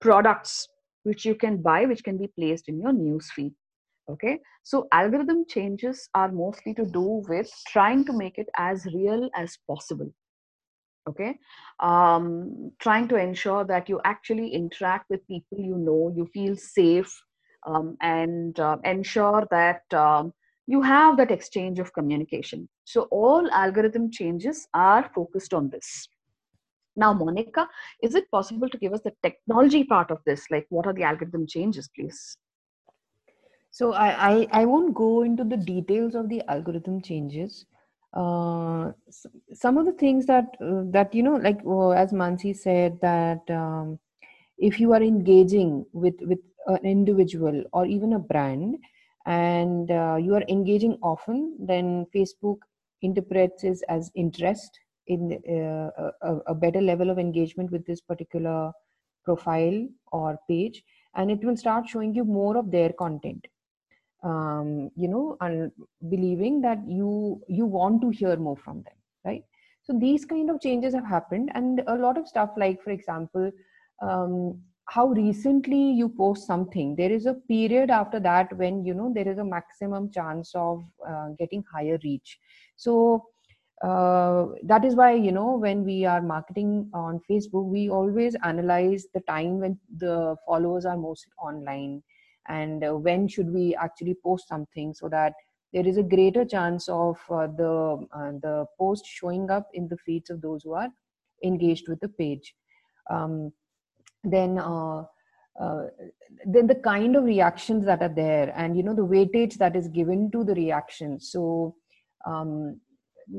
products 0.00 0.68
which 1.06 1.24
you 1.24 1.34
can 1.34 1.62
buy 1.62 1.84
which 1.84 2.04
can 2.04 2.18
be 2.18 2.28
placed 2.38 2.68
in 2.68 2.80
your 2.80 2.92
news 2.92 3.30
feed 3.34 3.54
okay? 4.10 4.38
So 4.62 4.86
algorithm 4.92 5.44
changes 5.48 6.08
are 6.14 6.30
mostly 6.30 6.74
to 6.74 6.84
do 6.84 7.24
with 7.28 7.50
trying 7.68 8.04
to 8.06 8.12
make 8.12 8.38
it 8.38 8.48
as 8.56 8.86
real 8.86 9.28
as 9.34 9.58
possible 9.66 10.12
okay? 11.08 11.38
Um, 11.80 12.72
trying 12.80 13.08
to 13.08 13.16
ensure 13.16 13.64
that 13.64 13.88
you 13.88 14.00
actually 14.04 14.48
interact 14.48 15.10
with 15.10 15.26
people 15.28 15.58
you 15.58 15.76
know 15.76 16.12
you 16.16 16.26
feel 16.34 16.56
safe 16.56 17.12
um, 17.66 17.96
and 18.00 18.58
uh, 18.60 18.78
ensure 18.84 19.46
that 19.50 19.82
um, 19.92 20.32
you 20.66 20.82
have 20.82 21.16
that 21.16 21.30
exchange 21.30 21.78
of 21.78 21.92
communication. 21.92 22.68
So 22.84 23.02
all 23.10 23.48
algorithm 23.52 24.10
changes 24.10 24.66
are 24.74 25.10
focused 25.14 25.54
on 25.54 25.70
this 25.70 26.08
now 26.96 27.12
monica 27.12 27.68
is 28.02 28.14
it 28.14 28.30
possible 28.30 28.68
to 28.68 28.78
give 28.78 28.92
us 28.92 29.00
the 29.02 29.12
technology 29.22 29.84
part 29.84 30.10
of 30.10 30.18
this? 30.26 30.44
Like 30.50 30.66
what 30.70 30.86
are 30.86 30.92
the 30.92 31.04
algorithm 31.04 31.46
changes 31.46 31.88
please? 31.94 32.36
So 33.70 33.92
I, 33.92 34.30
I, 34.30 34.48
I 34.52 34.64
won't 34.64 34.94
go 34.94 35.22
into 35.22 35.44
the 35.44 35.56
details 35.58 36.14
of 36.14 36.30
the 36.30 36.42
algorithm 36.48 37.02
changes. 37.02 37.66
Uh, 38.14 38.92
some 39.52 39.76
of 39.76 39.84
the 39.84 39.92
things 39.92 40.24
that 40.26 40.46
uh, 40.62 40.84
that 40.86 41.14
you 41.14 41.22
know, 41.22 41.36
like 41.36 41.60
uh, 41.66 41.90
as 41.90 42.12
Mansi 42.12 42.56
said, 42.56 42.98
that 43.02 43.42
um, 43.50 43.98
if 44.56 44.80
you 44.80 44.94
are 44.94 45.02
engaging 45.02 45.84
with 45.92 46.14
with 46.22 46.38
an 46.68 46.78
individual 46.84 47.64
or 47.74 47.84
even 47.84 48.14
a 48.14 48.18
brand, 48.18 48.78
and 49.26 49.90
uh, 49.90 50.16
you 50.18 50.34
are 50.34 50.44
engaging 50.48 50.96
often, 51.02 51.54
then 51.60 52.06
Facebook 52.14 52.60
interprets 53.02 53.62
it 53.62 53.78
as 53.90 54.10
interest 54.14 54.80
in 55.06 55.38
uh, 55.48 56.10
a, 56.22 56.36
a 56.48 56.54
better 56.54 56.80
level 56.80 57.10
of 57.10 57.18
engagement 57.18 57.70
with 57.70 57.86
this 57.86 58.00
particular 58.00 58.72
profile 59.24 59.86
or 60.12 60.38
page, 60.48 60.82
and 61.14 61.30
it 61.30 61.44
will 61.44 61.56
start 61.56 61.88
showing 61.88 62.14
you 62.14 62.24
more 62.24 62.56
of 62.56 62.70
their 62.70 62.92
content. 62.92 63.46
Um, 64.22 64.90
you 64.96 65.08
know 65.08 65.36
and 65.40 65.70
believing 66.08 66.60
that 66.62 66.78
you 66.88 67.40
you 67.48 67.66
want 67.66 68.00
to 68.00 68.08
hear 68.08 68.34
more 68.36 68.56
from 68.56 68.82
them 68.82 68.94
right? 69.26 69.44
So 69.82 69.96
these 69.96 70.24
kind 70.24 70.50
of 70.50 70.60
changes 70.60 70.94
have 70.94 71.04
happened 71.06 71.50
and 71.54 71.82
a 71.86 71.94
lot 71.94 72.16
of 72.18 72.26
stuff 72.26 72.50
like 72.56 72.82
for 72.82 72.90
example 72.90 73.52
um, 74.02 74.58
how 74.86 75.06
recently 75.08 75.90
you 75.92 76.08
post 76.08 76.46
something. 76.46 76.94
There 76.96 77.10
is 77.10 77.26
a 77.26 77.34
period 77.34 77.90
after 77.90 78.20
that 78.20 78.56
when 78.56 78.84
you 78.84 78.94
know 78.94 79.12
there 79.14 79.28
is 79.28 79.38
a 79.38 79.44
maximum 79.44 80.10
chance 80.10 80.52
of 80.54 80.84
uh, 81.06 81.28
getting 81.38 81.64
higher 81.72 81.98
reach. 82.04 82.38
So 82.76 83.26
uh, 83.82 84.46
that 84.62 84.84
is 84.84 84.94
why 84.94 85.12
you 85.12 85.32
know 85.32 85.56
when 85.56 85.84
we 85.84 86.04
are 86.04 86.22
marketing 86.22 86.88
on 86.94 87.20
facebook 87.30 87.66
we 87.66 87.90
always 87.90 88.34
analyze 88.42 89.06
the 89.12 89.20
time 89.20 89.58
when 89.60 89.78
the 89.98 90.34
followers 90.46 90.86
are 90.86 90.96
most 90.96 91.26
online 91.38 92.02
and 92.48 92.84
uh, 92.84 92.96
when 92.96 93.28
should 93.28 93.52
we 93.52 93.74
actually 93.74 94.16
post 94.24 94.48
something 94.48 94.94
so 94.94 95.08
that 95.08 95.34
there 95.72 95.86
is 95.86 95.98
a 95.98 96.02
greater 96.02 96.44
chance 96.44 96.88
of 96.88 97.18
uh, 97.30 97.46
the 97.48 98.06
uh, 98.14 98.32
the 98.42 98.64
post 98.78 99.04
showing 99.04 99.50
up 99.50 99.68
in 99.74 99.88
the 99.88 99.96
feeds 99.98 100.30
of 100.30 100.40
those 100.40 100.62
who 100.62 100.72
are 100.72 100.88
engaged 101.44 101.88
with 101.88 102.00
the 102.00 102.08
page. 102.08 102.54
Um, 103.10 103.52
then 104.24 104.58
uh, 104.58 105.04
then 106.44 106.66
the 106.66 106.74
kind 106.74 107.16
of 107.16 107.24
reactions 107.24 107.84
that 107.84 108.02
are 108.02 108.14
there 108.14 108.52
and 108.56 108.76
you 108.76 108.82
know 108.82 108.94
the 108.94 109.06
weightage 109.06 109.54
that 109.58 109.74
is 109.74 109.88
given 109.88 110.30
to 110.30 110.44
the 110.44 110.54
reactions 110.54 111.30
so 111.30 111.74
um, 112.26 112.78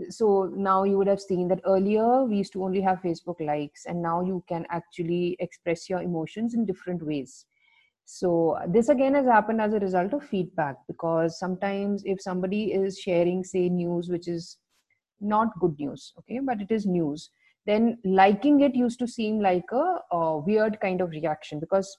so 0.10 0.52
now 0.56 0.84
you 0.84 0.98
would 0.98 1.08
have 1.08 1.22
seen 1.22 1.48
that 1.48 1.62
earlier 1.66 2.24
we 2.24 2.38
used 2.38 2.52
to 2.54 2.64
only 2.64 2.82
have 2.82 3.02
facebook 3.02 3.40
likes 3.40 3.86
and 3.86 4.02
now 4.02 4.22
you 4.22 4.44
can 4.48 4.66
actually 4.70 5.36
express 5.40 5.90
your 5.90 6.02
emotions 6.02 6.54
in 6.54 6.66
different 6.66 7.02
ways 7.06 7.46
so 8.06 8.58
this 8.68 8.90
again 8.90 9.14
has 9.14 9.26
happened 9.26 9.62
as 9.62 9.74
a 9.74 9.80
result 9.80 10.14
of 10.14 10.24
feedback 10.24 10.76
because 10.88 11.40
sometimes 11.40 12.04
if 12.06 12.22
somebody 12.22 12.74
is 12.74 13.00
sharing 13.00 13.44
say 13.44 13.70
news 13.70 14.10
which 14.10 14.28
is 14.28 14.58
not 15.22 15.58
good 15.60 15.78
news 15.80 16.14
okay 16.18 16.40
but 16.40 16.62
it 16.62 16.72
is 16.72 16.86
news 16.86 17.30
then 17.66 17.98
liking 18.04 18.62
it 18.62 18.76
used 18.76 19.00
to 19.00 19.08
seem 19.08 19.40
like 19.40 19.66
a, 19.72 20.00
a 20.12 20.38
weird 20.38 20.80
kind 20.82 21.02
of 21.02 21.10
reaction 21.12 21.60
because 21.60 21.98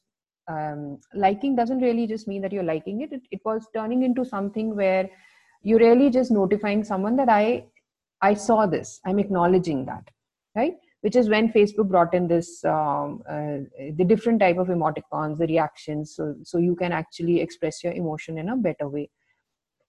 um, 0.49 0.99
liking 1.15 1.55
doesn't 1.55 1.81
really 1.81 2.07
just 2.07 2.27
mean 2.27 2.41
that 2.41 2.53
you're 2.53 2.63
liking 2.63 3.03
it. 3.03 3.13
it. 3.13 3.23
it 3.31 3.41
was 3.45 3.67
turning 3.75 4.03
into 4.03 4.25
something 4.25 4.75
where 4.75 5.09
you're 5.63 5.79
really 5.79 6.09
just 6.09 6.31
notifying 6.31 6.85
someone 6.85 7.17
that 7.17 7.29
i 7.29 7.65
i 8.23 8.35
saw 8.35 8.67
this. 8.67 9.01
I'm 9.07 9.19
acknowledging 9.19 9.85
that 9.87 10.05
right? 10.57 10.75
Which 11.03 11.17
is 11.17 11.29
when 11.29 11.53
facebook 11.53 11.89
brought 11.89 12.15
in 12.15 12.27
this 12.29 12.65
um, 12.65 13.23
uh, 13.29 13.59
the 14.01 14.05
different 14.07 14.41
type 14.41 14.59
of 14.59 14.69
emoticons 14.69 15.39
the 15.39 15.47
reactions 15.47 16.15
so, 16.17 16.35
so 16.43 16.59
you 16.59 16.75
can 16.75 16.93
actually 16.93 17.41
express 17.41 17.85
your 17.85 17.93
emotion 17.93 18.39
in 18.39 18.49
a 18.49 18.57
better 18.57 18.89
way. 18.89 19.11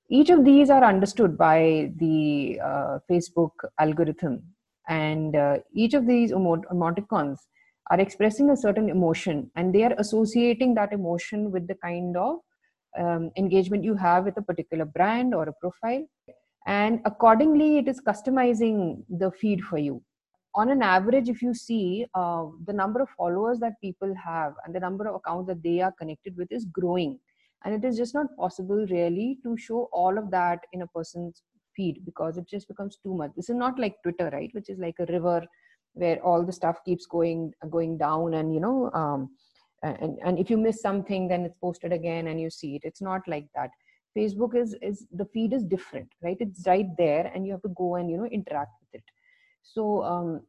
Each 0.10 0.30
of 0.30 0.44
these 0.44 0.70
are 0.70 0.84
understood 0.84 1.38
by 1.38 1.92
the 1.98 2.60
uh, 2.64 3.00
facebook 3.10 3.52
algorithm. 3.80 4.44
And 4.88 5.36
uh, 5.36 5.58
each 5.74 5.94
of 5.94 6.08
these 6.08 6.32
emot- 6.32 6.66
emoticons 6.72 7.38
are 7.92 8.00
expressing 8.00 8.50
a 8.50 8.58
certain 8.58 8.90
emotion 8.90 9.52
and 9.56 9.74
they 9.74 9.84
are 9.84 9.94
associating 9.98 10.74
that 10.76 10.94
emotion 10.94 11.52
with 11.52 11.68
the 11.68 11.76
kind 11.76 12.18
of 12.18 12.38
um, 13.00 13.32
engagement 13.38 13.84
you 13.84 13.96
have 13.96 14.26
with 14.26 14.38
a 14.38 14.42
particular 14.42 14.86
brand 14.86 15.36
or 15.36 15.44
a 15.44 15.54
profile 15.62 16.04
and 16.68 17.00
accordingly 17.06 17.78
it 17.78 17.88
is 17.88 18.02
customizing 18.02 19.04
the 19.10 19.32
feed 19.32 19.62
for 19.64 19.78
you. 19.78 20.02
On 20.56 20.70
an 20.70 20.82
average 20.82 21.30
if 21.30 21.42
you 21.42 21.54
see 21.54 22.06
uh, 22.16 22.46
the 22.66 22.74
number 22.74 23.02
of 23.02 23.10
followers 23.10 23.60
that 23.60 23.80
people 23.82 24.14
have 24.16 24.54
and 24.66 24.74
the 24.74 24.80
number 24.80 25.08
of 25.08 25.16
accounts 25.16 25.48
that 25.48 25.64
they 25.64 25.80
are 25.82 25.92
connected 25.92 26.36
with 26.36 26.52
is 26.52 26.66
growing. 26.66 27.20
And 27.64 27.74
it 27.74 27.88
is 27.88 27.98
just 27.98 28.14
not 28.14 28.36
possible 28.38 28.86
really 28.90 29.38
to 29.44 29.58
show 29.58 29.90
all 29.92 30.18
of 30.18 30.32
that 30.32 30.60
in 30.74 30.82
a 30.82 30.88
person's 30.88 31.44
feed 31.76 32.04
because 32.06 32.38
it 32.38 32.48
just 32.48 32.68
becomes 32.68 32.98
too 32.98 33.14
much. 33.14 33.32
This 33.36 33.50
is 33.50 33.56
not 33.56 33.80
like 33.80 34.02
twitter 34.02 34.30
right 34.34 34.50
which 34.54 34.70
is 34.70 34.80
like 34.80 34.96
a 35.00 35.06
river 35.06 35.44
where 35.94 36.22
all 36.24 36.46
the 36.46 36.54
stuff 36.54 36.78
keeps 36.86 37.06
going 37.06 37.52
going 37.70 37.98
down 37.98 38.36
and 38.36 38.54
you 38.54 38.60
know 38.60 38.92
um, 38.92 39.30
and, 39.84 40.18
and 40.24 40.40
if 40.40 40.50
you 40.50 40.58
miss 40.58 40.82
something 40.82 41.28
then 41.28 41.46
it's 41.46 41.58
posted 41.62 41.94
again 41.94 42.28
and 42.28 42.40
you 42.40 42.50
see 42.50 42.76
it. 42.76 42.82
It's 42.84 43.02
not 43.02 43.22
like 43.28 43.46
that 43.56 43.70
facebook 44.18 44.56
is 44.56 44.76
is 44.82 45.06
the 45.12 45.26
feed 45.26 45.54
is 45.54 45.64
different 45.64 46.10
right? 46.24 46.38
It's 46.40 46.66
right 46.68 46.88
there 46.98 47.32
and 47.34 47.46
you 47.46 47.52
have 47.54 47.62
to 47.64 47.74
go 47.76 47.96
and 47.96 48.10
you 48.10 48.18
know 48.18 48.26
interact 48.26 48.72
with 48.82 49.02
it. 49.02 49.04
So 49.64 50.04
um 50.04 50.42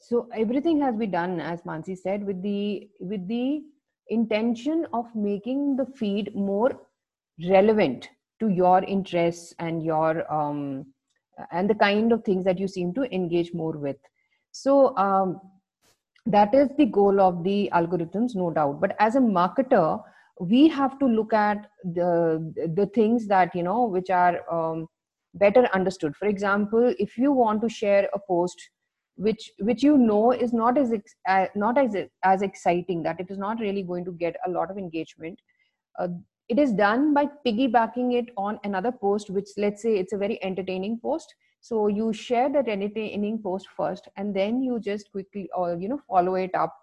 so 0.00 0.28
everything 0.34 0.80
has 0.80 0.96
been 0.96 1.10
done 1.10 1.40
as 1.40 1.62
mansi 1.62 1.96
said 1.96 2.24
with 2.26 2.42
the 2.42 2.88
with 3.00 3.26
the 3.28 3.62
intention 4.08 4.86
of 4.92 5.06
making 5.14 5.76
the 5.76 5.86
feed 5.86 6.34
more 6.34 6.72
relevant 7.48 8.10
to 8.40 8.48
your 8.48 8.82
interests 8.84 9.54
and 9.58 9.82
your 9.82 10.30
um 10.32 10.86
and 11.50 11.68
the 11.68 11.74
kind 11.74 12.12
of 12.12 12.24
things 12.24 12.44
that 12.44 12.58
you 12.58 12.68
seem 12.68 12.92
to 12.94 13.02
engage 13.14 13.52
more 13.52 13.72
with. 13.72 13.96
So 14.52 14.96
um, 14.96 15.40
that 16.26 16.54
is 16.54 16.68
the 16.78 16.86
goal 16.86 17.20
of 17.20 17.42
the 17.44 17.70
algorithms, 17.72 18.34
no 18.34 18.50
doubt. 18.50 18.80
But 18.80 18.96
as 18.98 19.16
a 19.16 19.20
marketer, 19.20 20.02
we 20.40 20.68
have 20.68 20.98
to 20.98 21.06
look 21.06 21.32
at 21.32 21.70
the 21.84 22.52
the 22.76 22.86
things 22.86 23.26
that 23.28 23.54
you 23.54 23.62
know 23.62 23.84
which 23.84 24.10
are 24.10 24.40
um, 24.52 24.86
better 25.34 25.66
understood. 25.74 26.16
For 26.16 26.26
example, 26.26 26.94
if 26.98 27.16
you 27.18 27.32
want 27.32 27.62
to 27.62 27.68
share 27.68 28.08
a 28.14 28.18
post 28.18 28.70
which 29.16 29.50
which 29.60 29.82
you 29.82 29.96
know 29.96 30.32
is 30.32 30.52
not 30.52 30.76
as 30.76 30.92
uh, 31.28 31.46
not 31.54 31.78
as 31.78 31.96
as 32.24 32.42
exciting 32.42 33.02
that 33.02 33.20
it 33.20 33.30
is 33.30 33.38
not 33.38 33.60
really 33.60 33.82
going 33.82 34.04
to 34.04 34.12
get 34.12 34.36
a 34.46 34.50
lot 34.50 34.70
of 34.70 34.78
engagement 34.78 35.38
uh, 35.98 36.08
it 36.48 36.58
is 36.58 36.72
done 36.72 37.14
by 37.14 37.26
piggybacking 37.46 38.12
it 38.12 38.30
on 38.36 38.58
another 38.64 38.90
post 38.90 39.30
which 39.30 39.48
let's 39.56 39.82
say 39.82 39.96
it's 39.96 40.12
a 40.12 40.18
very 40.18 40.42
entertaining 40.42 40.98
post 41.00 41.34
so 41.60 41.86
you 41.86 42.12
share 42.12 42.52
that 42.52 42.68
entertaining 42.68 43.38
post 43.38 43.68
first 43.76 44.08
and 44.16 44.34
then 44.34 44.60
you 44.62 44.80
just 44.80 45.10
quickly 45.12 45.48
or 45.56 45.76
you 45.76 45.88
know 45.88 46.00
follow 46.08 46.34
it 46.34 46.54
up 46.54 46.74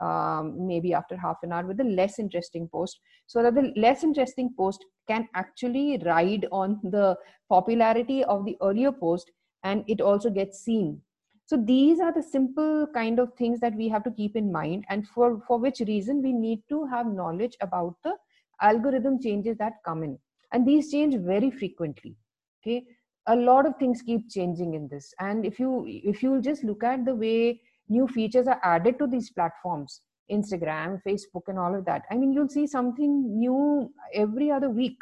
um, 0.00 0.66
maybe 0.66 0.92
after 0.92 1.16
half 1.16 1.36
an 1.42 1.52
hour 1.52 1.66
with 1.66 1.80
a 1.80 1.84
less 1.84 2.18
interesting 2.18 2.68
post 2.68 3.00
so 3.26 3.42
that 3.42 3.54
the 3.54 3.72
less 3.76 4.02
interesting 4.02 4.52
post 4.56 4.84
can 5.08 5.28
actually 5.34 5.98
ride 6.04 6.46
on 6.50 6.80
the 6.82 7.16
popularity 7.48 8.24
of 8.24 8.44
the 8.44 8.56
earlier 8.62 8.92
post 8.92 9.30
and 9.62 9.84
it 9.86 10.00
also 10.00 10.30
gets 10.30 10.60
seen. 10.60 11.00
So 11.46 11.56
these 11.56 12.00
are 12.00 12.12
the 12.12 12.22
simple 12.22 12.86
kind 12.94 13.18
of 13.18 13.34
things 13.34 13.60
that 13.60 13.74
we 13.74 13.88
have 13.88 14.02
to 14.04 14.10
keep 14.10 14.34
in 14.34 14.50
mind 14.50 14.84
and 14.88 15.06
for 15.06 15.42
for 15.46 15.58
which 15.58 15.80
reason 15.80 16.22
we 16.22 16.32
need 16.32 16.62
to 16.70 16.86
have 16.86 17.06
knowledge 17.06 17.56
about 17.60 17.96
the 18.02 18.14
algorithm 18.60 19.20
changes 19.20 19.58
that 19.58 19.74
come 19.84 20.02
in. 20.02 20.18
And 20.52 20.66
these 20.66 20.90
change 20.90 21.16
very 21.16 21.50
frequently 21.50 22.16
okay? 22.64 22.84
A 23.26 23.36
lot 23.36 23.66
of 23.66 23.76
things 23.76 24.02
keep 24.02 24.30
changing 24.30 24.74
in 24.74 24.88
this. 24.88 25.14
And 25.18 25.46
if 25.46 25.58
you 25.58 25.84
if 25.86 26.22
you 26.22 26.40
just 26.40 26.64
look 26.64 26.84
at 26.84 27.04
the 27.04 27.14
way 27.14 27.60
new 27.88 28.06
features 28.08 28.46
are 28.46 28.60
added 28.62 28.98
to 28.98 29.06
these 29.06 29.30
platforms 29.30 30.00
instagram 30.30 31.00
facebook 31.06 31.48
and 31.48 31.58
all 31.58 31.74
of 31.74 31.84
that. 31.84 32.02
I 32.10 32.16
mean 32.16 32.32
you'll 32.32 32.48
see 32.48 32.66
something 32.66 33.38
new 33.38 33.92
every 34.12 34.50
other 34.50 34.70
week. 34.70 34.98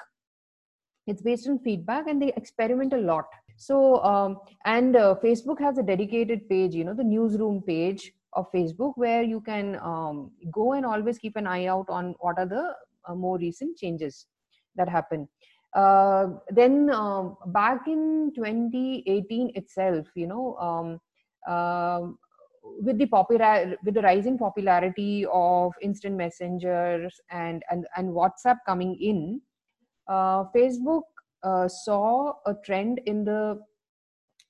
It's 1.07 1.23
based 1.23 1.49
on 1.49 1.59
feedback 1.59 2.07
and 2.09 2.21
they 2.23 2.33
experiment 2.37 2.93
a 2.93 2.99
lot. 2.99 3.27
So 3.57 4.03
um, 4.03 4.39
and 4.65 4.97
uh, 4.97 5.17
facebook 5.23 5.61
has 5.61 5.79
a 5.79 5.83
dedicated 5.83 6.49
page 6.49 6.75
you 6.75 6.85
know 6.85 6.95
the 6.95 7.05
newsroom 7.05 7.63
page 7.63 8.13
of 8.33 8.51
facebook 8.53 8.93
where 8.97 9.23
you 9.23 9.41
can 9.41 9.77
um, 9.83 10.31
go 10.51 10.73
and 10.73 10.87
always 10.87 11.19
keep 11.19 11.37
an 11.37 11.47
eye 11.47 11.67
out 11.67 11.87
on 11.89 12.15
what 12.21 12.39
are 12.39 12.47
the 12.47 12.75
uh, 13.07 13.15
more 13.15 13.39
recent 13.39 13.77
changes 13.77 14.27
that 14.77 14.89
happen. 14.89 15.29
Uh, 15.75 16.29
then 16.51 16.91
um, 16.91 17.37
back 17.47 17.87
in 17.87 18.33
2018 18.35 19.53
itself 19.55 20.07
you 20.15 20.27
know 20.27 20.57
um, 20.57 21.01
uh, 21.49 22.07
with 22.81 22.99
the 22.99 23.07
popular 23.07 23.77
with 23.85 23.95
the 23.95 24.03
rising 24.03 24.39
popularity 24.39 25.27
of 25.33 25.73
instant 25.83 26.17
messengers 26.17 27.21
and 27.31 27.63
and, 27.71 27.87
and 27.97 28.09
whatsapp 28.09 28.57
coming 28.67 28.97
in 29.01 29.41
uh, 30.09 30.45
facebook 30.55 31.03
uh, 31.43 31.69
saw 31.69 32.33
a 32.47 32.55
trend 32.65 33.01
in 33.07 33.25
the 33.25 33.59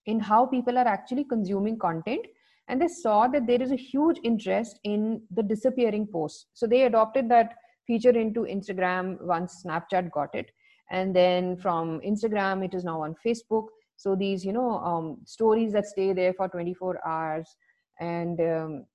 in 0.07 0.21
how 0.21 0.47
people 0.47 0.79
are 0.79 0.87
actually 0.87 1.25
consuming 1.25 1.79
content. 1.79 2.27
And 2.69 2.81
they 2.81 2.89
saw 2.89 3.27
that 3.29 3.47
there 3.47 3.61
is 3.61 3.73
a 3.73 3.77
huge 3.77 4.19
interest 4.25 4.79
in 4.85 5.23
the 5.31 5.43
disappearing 5.43 6.07
posts. 6.07 6.47
So 6.55 6.67
they 6.67 6.83
adopted 6.83 7.29
that 7.31 7.55
feature 7.87 8.17
into 8.17 8.43
instagram 8.43 9.21
once 9.23 9.65
snapchat 9.67 10.11
got 10.13 10.35
it. 10.35 10.51
And 10.91 11.15
then 11.15 11.57
from 11.57 12.01
instagram 12.01 12.65
it 12.65 12.75
is 12.75 12.85
now 12.85 13.03
on 13.03 13.17
facebook. 13.25 13.67
So 13.97 14.15
these 14.15 14.45
you 14.45 14.53
know 14.53 14.79
um, 14.79 15.19
stories 15.25 15.73
that 15.73 15.87
stay 15.87 16.13
there 16.13 16.33
for 16.35 16.49
24 16.49 17.07
hours 17.07 17.57
and 18.01 18.41
um, 18.41 18.87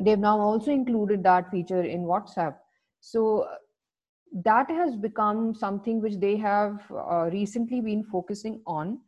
they've 0.00 0.18
now 0.18 0.38
also 0.38 0.70
included 0.70 1.22
that 1.24 1.50
feature 1.50 1.82
in 1.82 2.02
whatsapp. 2.02 2.56
So 3.00 3.46
that 4.44 4.70
has 4.70 4.96
become 4.96 5.54
something 5.54 6.00
which 6.00 6.16
they 6.18 6.36
have 6.36 6.80
uh, 6.90 7.28
recently 7.32 7.80
been 7.80 8.04
focusing 8.04 8.60
on. 8.66 9.00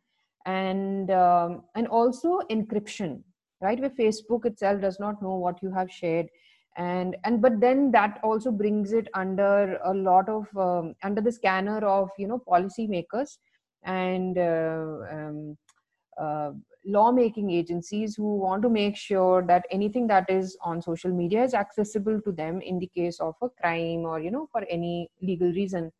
And 0.45 1.09
um, 1.09 1.63
and 1.73 1.87
also 1.87 2.41
encryption 2.51 3.23
right? 3.61 3.79
Where 3.79 3.89
facebook 3.89 4.45
itself 4.45 4.81
does 4.81 4.99
not 4.99 5.21
know 5.21 5.35
what 5.35 5.61
you 5.61 5.71
have 5.71 5.91
shared. 5.91 6.27
And 6.77 7.15
and 7.23 7.41
but 7.41 7.59
then 7.61 7.91
that 7.91 8.19
also 8.23 8.51
brings 8.51 8.91
it 8.91 9.07
under 9.13 9.79
a 9.83 9.93
lot 9.93 10.27
of 10.29 10.45
um, 10.57 10.93
under 11.03 11.21
the 11.21 11.31
scanner 11.31 11.79
of 11.85 12.09
you 12.17 12.27
know 12.27 12.41
policymakers. 12.47 13.37
And 13.83 14.37
uh, 14.37 14.97
um, 15.11 15.57
uh, 16.17 16.51
lawmaking 16.85 17.49
agencies 17.49 18.15
who 18.15 18.37
want 18.37 18.61
to 18.61 18.69
make 18.69 18.95
sure 18.95 19.43
that 19.47 19.65
anything 19.71 20.07
that 20.07 20.29
is 20.29 20.57
on 20.61 20.81
social 20.81 21.11
media 21.11 21.43
is 21.43 21.53
accessible 21.53 22.21
to 22.21 22.31
them 22.31 22.61
in 22.61 22.79
the 22.79 22.87
case 22.87 23.19
of 23.19 23.35
a 23.41 23.49
crime 23.49 24.05
or 24.05 24.19
you 24.19 24.31
know 24.31 24.47
for 24.51 24.63
any 24.69 25.09
legal 25.21 25.51
reason. 25.51 25.91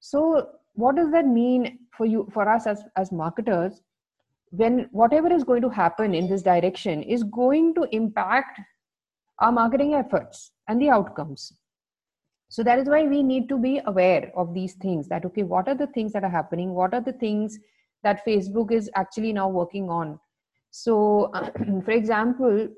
So 0.00 0.48
what 0.74 0.96
does 0.96 1.10
that 1.12 1.26
mean 1.26 1.80
for 1.96 2.06
you 2.06 2.28
for 2.32 2.48
us 2.48 2.66
as 2.66 2.82
as 2.96 3.12
marketers 3.12 3.82
when 4.50 4.88
whatever 4.90 5.32
is 5.32 5.44
going 5.44 5.62
to 5.62 5.68
happen 5.68 6.14
in 6.14 6.28
this 6.28 6.42
direction 6.42 7.02
is 7.02 7.22
going 7.22 7.74
to 7.74 7.86
impact 7.92 8.60
our 9.38 9.52
marketing 9.52 9.94
efforts 9.94 10.52
and 10.68 10.80
the 10.80 10.88
outcomes? 10.88 11.52
So 12.48 12.64
that 12.64 12.80
is 12.80 12.88
why 12.88 13.04
we 13.04 13.22
need 13.22 13.48
to 13.50 13.58
be 13.58 13.80
aware 13.86 14.32
of 14.34 14.54
these 14.54 14.74
things 14.74 15.08
that 15.08 15.24
okay 15.26 15.42
what 15.42 15.68
are 15.68 15.74
the 15.74 15.86
things 15.88 16.12
that 16.12 16.24
are 16.24 16.30
happening? 16.30 16.74
What 16.74 16.94
are 16.94 17.02
the 17.02 17.12
things 17.12 17.58
that 18.02 18.24
facebook 18.26 18.72
is 18.72 18.90
actually 18.94 19.32
now 19.32 19.48
working 19.48 19.90
on. 19.90 20.18
So 20.70 21.30
for 21.84 21.90
example 21.90 22.68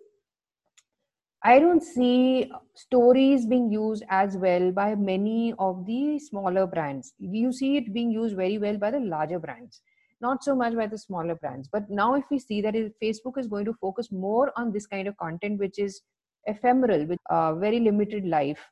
i 1.45 1.59
don't 1.59 1.83
see 1.83 2.51
stories 2.75 3.47
being 3.47 3.71
used 3.71 4.05
as 4.09 4.37
well 4.37 4.71
by 4.71 4.95
many 4.95 5.55
of 5.59 5.85
the 5.87 6.19
smaller 6.19 6.67
brands. 6.67 7.15
You 7.19 7.53
see 7.53 7.77
it 7.77 7.93
being 7.93 8.11
used 8.11 8.37
very 8.37 8.59
well 8.59 8.79
by 8.79 8.93
the 8.93 9.01
larger 9.01 9.39
brands 9.39 9.83
not 10.23 10.43
so 10.45 10.55
much 10.55 10.75
by 10.75 10.87
the 10.87 10.97
smaller 10.97 11.35
brands. 11.35 11.69
But 11.69 11.91
now 11.91 12.15
if 12.15 12.25
we 12.31 12.39
see 12.39 12.63
that 12.63 12.75
facebook 13.03 13.37
is 13.37 13.49
going 13.49 13.67
to 13.67 13.75
focus 13.75 14.11
more 14.11 14.53
on 14.57 14.73
this 14.73 14.87
kind 14.87 15.09
of 15.09 15.17
content 15.17 15.59
which 15.59 15.79
is 15.79 16.01
ephemeral 16.47 17.05
with 17.07 17.19
a 17.29 17.55
very 17.55 17.81
limited 17.81 18.25
life 18.25 18.65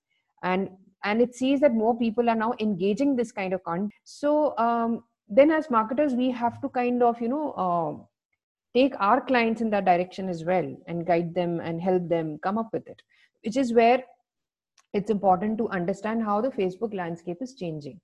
and 0.43 0.71
and 1.03 1.23
it 1.23 1.35
sees 1.35 1.61
that 1.61 1.73
more 1.73 1.97
people 1.99 2.29
are 2.29 2.35
now 2.35 2.53
engaging 2.61 3.17
this 3.17 3.33
kind 3.33 3.55
of 3.55 3.65
content. 3.65 3.93
So 4.05 4.57
um, 4.59 5.03
then 5.31 5.51
as 5.51 5.71
marketers 5.71 6.15
we 6.15 6.31
have 6.31 6.61
to 6.61 6.69
kind 6.69 7.03
of 7.03 7.21
you 7.21 7.29
know 7.29 7.53
uh, 7.67 7.93
take 8.79 8.95
our 8.99 9.21
clients 9.21 9.61
in 9.61 9.71
that 9.71 9.85
direction 9.85 10.29
as 10.29 10.45
well 10.45 10.77
and 10.87 11.07
guide 11.07 11.35
them 11.35 11.61
and 11.61 11.81
help 11.81 12.09
them 12.09 12.39
come 12.43 12.59
up 12.59 12.69
with 12.73 12.87
it 12.89 13.03
which 13.43 13.57
is 13.57 13.73
where 13.73 14.03
it's 14.93 15.11
important 15.11 15.57
to 15.59 15.69
understand 15.69 16.23
how 16.23 16.41
the 16.41 16.51
facebook 16.51 16.95
landscape 16.95 17.39
is 17.41 17.55
changing. 17.55 18.01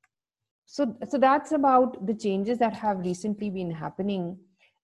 So 0.67 0.97
so 1.09 1.19
that's 1.19 1.53
about 1.53 2.07
the 2.07 2.15
changes 2.15 2.59
that 2.59 2.75
have 2.75 2.99
recently 2.99 3.51
been 3.51 3.71
happening. 3.71 4.39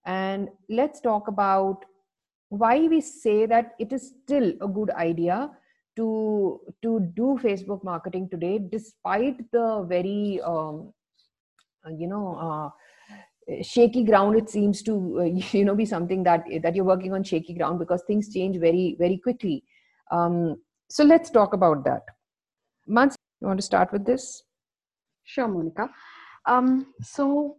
And 0.05 0.49
let's 0.69 1.01
talk 1.01 1.29
about 1.29 1.85
why 2.49 2.87
we 2.89 3.01
say 3.01 3.47
that 3.47 3.75
it 3.79 3.93
is 3.93 4.15
still 4.23 4.53
a 4.61 4.69
good 4.69 4.91
idea 4.91 5.51
to 5.97 6.61
to 6.83 7.01
do 7.15 7.39
facebook 7.43 7.85
marketing 7.85 8.29
today 8.31 8.59
despite 8.59 9.39
the 9.53 9.85
very 9.89 10.41
um, 10.43 10.93
you 11.91 12.07
know 12.07 12.35
uh, 12.37 13.63
shaky 13.63 14.05
ground 14.05 14.37
it 14.37 14.49
seems 14.49 14.83
to 14.83 14.95
uh, 15.21 15.23
you 15.59 15.65
know 15.65 15.75
be 15.75 15.85
something 15.85 16.23
that 16.23 16.45
that 16.63 16.77
you're 16.77 16.85
working 16.85 17.13
on 17.13 17.23
shaky 17.23 17.55
ground 17.55 17.79
because 17.79 18.03
things 18.07 18.33
change 18.33 18.59
very 18.59 18.97
very 18.99 19.19
quickly 19.19 19.65
um, 20.11 20.57
so 20.89 21.05
let's 21.05 21.31
talk 21.31 21.55
about 21.55 21.85
that 21.85 22.03
Mans, 22.87 23.17
you 23.41 23.47
want 23.47 23.59
to 23.59 23.67
start 23.67 23.93
with 23.93 24.05
this 24.05 24.43
Sure, 25.25 25.49
Monica. 25.49 25.89
Um, 26.47 26.93
so, 27.01 27.57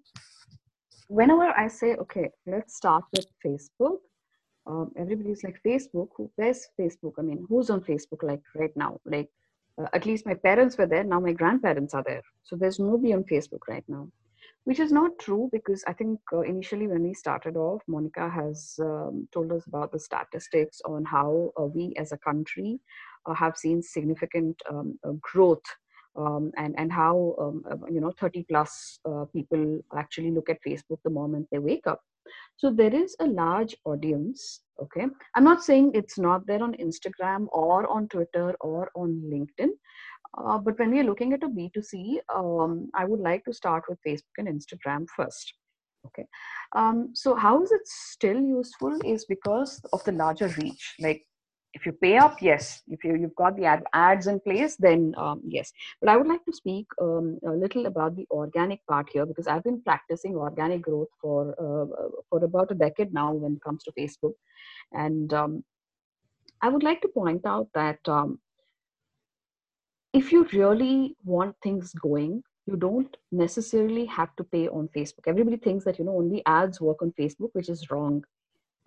whenever 1.07 1.47
I 1.57 1.67
say, 1.67 1.95
okay, 1.95 2.29
let's 2.45 2.75
start 2.75 3.05
with 3.15 3.25
Facebook, 3.45 3.97
um, 4.67 4.91
everybody's 4.97 5.43
like, 5.43 5.59
Facebook, 5.65 6.09
who, 6.15 6.29
where's 6.35 6.67
Facebook? 6.79 7.13
I 7.17 7.21
mean, 7.21 7.45
who's 7.47 7.69
on 7.69 7.81
Facebook 7.81 8.23
like 8.23 8.41
right 8.55 8.75
now? 8.75 8.99
Like, 9.05 9.29
uh, 9.81 9.87
at 9.93 10.05
least 10.05 10.25
my 10.25 10.33
parents 10.33 10.77
were 10.77 10.85
there, 10.85 11.03
now 11.03 11.19
my 11.19 11.33
grandparents 11.33 11.93
are 11.93 12.03
there. 12.03 12.21
So, 12.43 12.55
there's 12.55 12.79
nobody 12.79 13.13
on 13.13 13.23
Facebook 13.23 13.67
right 13.67 13.83
now, 13.87 14.07
which 14.65 14.79
is 14.79 14.91
not 14.91 15.17
true 15.19 15.49
because 15.51 15.83
I 15.87 15.93
think 15.93 16.19
uh, 16.31 16.41
initially 16.41 16.87
when 16.87 17.03
we 17.03 17.13
started 17.13 17.57
off, 17.57 17.81
Monica 17.87 18.29
has 18.29 18.75
um, 18.79 19.27
told 19.33 19.51
us 19.51 19.65
about 19.67 19.91
the 19.91 19.99
statistics 19.99 20.81
on 20.85 21.05
how 21.05 21.51
uh, 21.59 21.63
we 21.63 21.93
as 21.97 22.11
a 22.11 22.17
country 22.17 22.79
uh, 23.25 23.33
have 23.33 23.57
seen 23.57 23.81
significant 23.81 24.61
um, 24.69 24.99
uh, 25.07 25.13
growth 25.21 25.63
um, 26.15 26.51
and 26.57 26.75
and 26.77 26.91
how 26.91 27.35
um, 27.39 27.63
you 27.89 28.01
know 28.01 28.11
30 28.19 28.45
plus 28.49 28.99
people 29.33 29.79
actually 29.97 30.29
look 30.29 30.49
at 30.49 30.61
facebook 30.61 30.99
the 31.03 31.09
moment 31.09 31.47
they 31.51 31.57
wake 31.57 31.87
up 31.87 32.01
so 32.57 32.71
there 32.71 32.93
is 32.93 33.15
a 33.19 33.25
large 33.25 33.75
audience 33.85 34.61
okay? 34.81 35.05
I'm 35.35 35.43
not 35.43 35.63
saying 35.63 35.91
it's 35.93 36.17
not 36.17 36.45
there 36.47 36.63
on 36.63 36.73
instagram 36.75 37.47
or 37.51 37.87
on 37.89 38.07
twitter 38.07 38.55
or 38.61 38.89
on 38.95 39.21
linkedin 39.33 39.69
uh, 40.37 40.57
but 40.57 40.77
when 40.79 40.91
we're 40.91 41.03
looking 41.03 41.33
at 41.33 41.43
a 41.43 41.47
b2c 41.47 42.17
um, 42.35 42.89
i 42.95 43.05
would 43.05 43.19
like 43.19 43.43
to 43.45 43.53
start 43.53 43.83
with 43.87 43.99
facebook 44.05 44.37
and 44.37 44.47
instagram 44.47 45.05
first 45.15 45.53
okay? 46.07 46.25
Um, 46.75 47.11
so 47.13 47.35
how 47.35 47.61
is 47.63 47.71
it 47.71 47.81
still 47.85 48.39
useful 48.39 48.97
is 49.05 49.25
because 49.25 49.81
of 49.93 50.03
the 50.03 50.11
larger 50.11 50.47
reach 50.57 50.95
like 50.99 51.25
if 51.73 51.85
you 51.85 51.91
pay 51.91 52.17
up 52.17 52.41
yes. 52.41 52.81
If 52.87 53.03
you, 53.03 53.15
you've 53.15 53.35
got 53.35 53.57
the 53.57 53.65
ad, 53.65 53.83
ads 53.93 54.27
in 54.27 54.39
place 54.39 54.75
then 54.77 55.13
um, 55.17 55.41
yes. 55.45 55.71
But 55.99 56.09
i 56.09 56.17
would 56.17 56.27
like 56.27 56.45
to 56.45 56.53
speak 56.53 56.87
um, 57.01 57.39
a 57.45 57.51
little 57.51 57.87
about 57.87 58.15
the 58.15 58.27
organic 58.31 58.85
part 58.87 59.09
here 59.11 59.25
because 59.25 59.47
i've 59.47 59.63
been 59.63 59.81
practicing 59.81 60.35
organic 60.35 60.81
growth 60.81 61.09
for 61.21 61.51
uh, 61.65 62.09
for 62.29 62.43
about 62.43 62.71
a 62.71 62.75
decade 62.75 63.13
now 63.13 63.33
when 63.33 63.53
it 63.53 63.63
comes 63.63 63.83
to 63.83 63.91
facebook. 63.99 64.33
And 64.91 65.33
um, 65.33 65.63
i 66.61 66.69
would 66.69 66.83
like 66.83 67.01
to 67.01 67.07
point 67.07 67.45
out 67.45 67.67
that 67.73 67.99
um, 68.07 68.39
if 70.13 70.31
you 70.31 70.47
really 70.53 71.15
want 71.23 71.55
things 71.63 71.93
going 71.93 72.43
you 72.65 72.77
don't 72.77 73.17
necessarily 73.31 74.05
have 74.05 74.33
to 74.37 74.43
pay 74.45 74.69
on 74.69 74.87
facebook. 74.95 75.27
Everybody 75.27 75.57
thinks 75.57 75.83
that 75.83 75.99
you 75.99 76.05
know 76.05 76.15
only 76.17 76.41
ads 76.45 76.79
work 76.79 77.01
on 77.01 77.13
facebook 77.19 77.49
which 77.53 77.67
is 77.67 77.89
wrong 77.91 78.23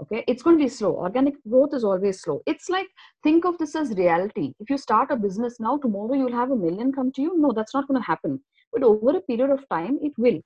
okay? 0.01 0.25
It's 0.27 0.43
going 0.43 0.59
to 0.59 0.65
be 0.65 0.69
slow. 0.69 0.97
Organic 0.97 1.35
growth 1.49 1.75
is 1.75 1.85
always 1.85 2.21
slow. 2.21 2.43
It's 2.47 2.69
like 2.69 2.87
think 3.23 3.45
of 3.45 3.59
this 3.59 3.75
as 3.75 3.91
reality. 3.91 4.53
If 4.61 4.71
you 4.71 4.79
start 4.79 5.11
a 5.11 5.17
business 5.17 5.59
now 5.61 5.79
tomorrow 5.79 6.15
you'll 6.15 6.33
have 6.33 6.51
a 6.51 6.57
million 6.57 6.93
come 6.93 7.13
to 7.13 7.23
you? 7.23 7.35
No 7.37 7.53
that's 7.53 7.75
not 7.75 7.89
going 7.89 8.01
to 8.01 8.07
happen. 8.07 8.41
But 8.73 8.83
over 8.83 9.17
a 9.17 9.21
period 9.21 9.51
of 9.51 9.69
time 9.69 9.99
it 10.03 10.13
will 10.19 10.41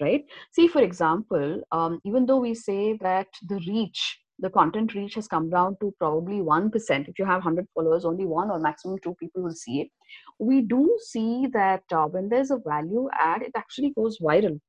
right? 0.00 0.24
See 0.52 0.68
for 0.68 0.82
example 0.82 1.62
um, 1.72 2.00
even 2.04 2.26
though 2.26 2.38
we 2.38 2.54
say 2.54 2.98
that 3.00 3.28
the 3.48 3.56
reach 3.66 4.18
the 4.40 4.50
content 4.50 4.94
reach 4.94 5.14
has 5.14 5.28
come 5.28 5.48
down 5.48 5.76
to 5.80 5.94
probably 6.00 6.40
1% 6.40 7.08
if 7.08 7.18
you 7.20 7.24
have 7.24 7.44
100 7.44 7.68
followers 7.72 8.04
only 8.04 8.26
one 8.26 8.50
or 8.50 8.58
maximum 8.58 8.98
two 8.98 9.14
people 9.20 9.42
will 9.42 9.54
see 9.54 9.82
it. 9.82 9.88
We 10.40 10.62
do 10.62 10.98
see 11.00 11.46
that 11.52 11.84
uh, 11.92 12.06
when 12.06 12.28
there's 12.28 12.50
a 12.50 12.58
value 12.58 13.08
add 13.20 13.42
it 13.42 13.52
actually 13.56 13.92
goes 13.96 14.18
viral 14.18 14.60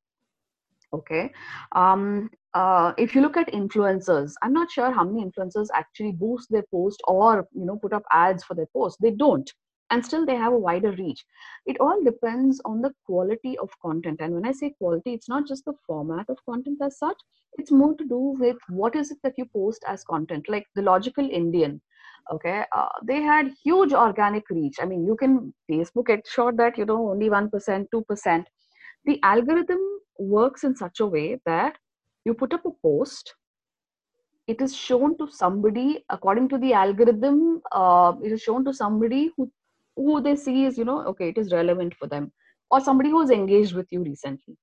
okay? 0.95 1.31
Um, 1.73 2.29
uh, 2.55 2.93
if 2.97 3.13
you 3.13 3.21
look 3.21 3.35
at 3.35 3.51
influencers 3.51 4.31
i'm 4.41 4.53
not 4.53 4.71
sure 4.71 4.89
how 4.89 5.03
many 5.03 5.23
influencers 5.25 5.67
actually 5.73 6.13
boost 6.13 6.49
their 6.49 6.63
post 6.71 7.01
or 7.07 7.45
you 7.53 7.65
know 7.65 7.77
put 7.81 7.93
up 7.93 8.03
ads 8.13 8.43
for 8.43 8.55
their 8.55 8.71
post. 8.73 8.97
They 9.01 9.11
don't. 9.11 9.51
And 9.91 10.03
still 10.03 10.25
they 10.25 10.35
have 10.35 10.53
a 10.53 10.57
wider 10.57 10.91
reach. 10.93 11.23
It 11.67 11.77
all 11.79 12.03
depends 12.03 12.59
on 12.65 12.81
the 12.81 12.91
quality 13.05 13.55
of 13.59 13.69
content. 13.81 14.19
And 14.19 14.33
when 14.33 14.47
i 14.47 14.51
say 14.51 14.73
quality 14.79 15.13
it's 15.13 15.29
not 15.29 15.47
just 15.47 15.65
the 15.65 15.73
format 15.85 16.29
of 16.29 16.37
content 16.49 16.79
as 16.81 16.97
such. 16.97 17.17
It's 17.57 17.71
more 17.71 17.93
to 17.95 18.05
do 18.05 18.21
with 18.39 18.57
what 18.69 18.95
is 18.95 19.11
it 19.11 19.19
that 19.23 19.37
you 19.37 19.45
post 19.45 19.83
as 19.87 20.03
content. 20.03 20.49
Like 20.49 20.65
the 20.75 20.81
logical 20.81 21.29
indian 21.29 21.81
okay? 22.33 22.63
Uh, 22.75 22.87
they 23.03 23.21
had 23.21 23.51
huge 23.63 23.93
organic 23.93 24.49
reach. 24.49 24.77
I 24.81 24.85
mean 24.85 25.05
you 25.05 25.15
can 25.15 25.53
facebook 25.71 26.09
it 26.09 26.27
showed 26.27 26.57
that 26.57 26.77
you 26.77 26.85
know 26.85 27.09
only 27.11 27.29
1% 27.29 27.87
2% 27.93 28.45
the 29.05 29.19
algorithm 29.23 29.79
works 30.19 30.63
in 30.63 30.75
such 30.75 30.99
a 30.99 31.05
way 31.05 31.39
that 31.45 31.77
you 32.25 32.33
put 32.33 32.53
up 32.53 32.65
a 32.65 32.71
post. 32.81 33.33
It 34.47 34.61
is 34.61 34.75
shown 34.75 35.17
to 35.17 35.27
somebody 35.31 36.03
according 36.09 36.49
to 36.49 36.57
the 36.57 36.73
algorithm 36.73 37.61
uh, 37.71 38.13
it 38.23 38.31
is 38.31 38.41
shown 38.41 38.63
to 38.65 38.73
somebody 38.73 39.31
who 39.35 39.51
who 39.95 40.21
they 40.21 40.35
see 40.35 40.65
is 40.65 40.77
you 40.77 40.85
know 40.85 40.99
okay 41.11 41.29
it 41.29 41.37
is 41.37 41.51
relevant 41.53 41.95
for 41.95 42.07
them 42.07 42.31
or 42.71 42.79
somebody 42.79 43.09
who's 43.09 43.29
engaged 43.31 43.73
with 43.75 43.87
you 43.91 44.03
recently. 44.03 44.57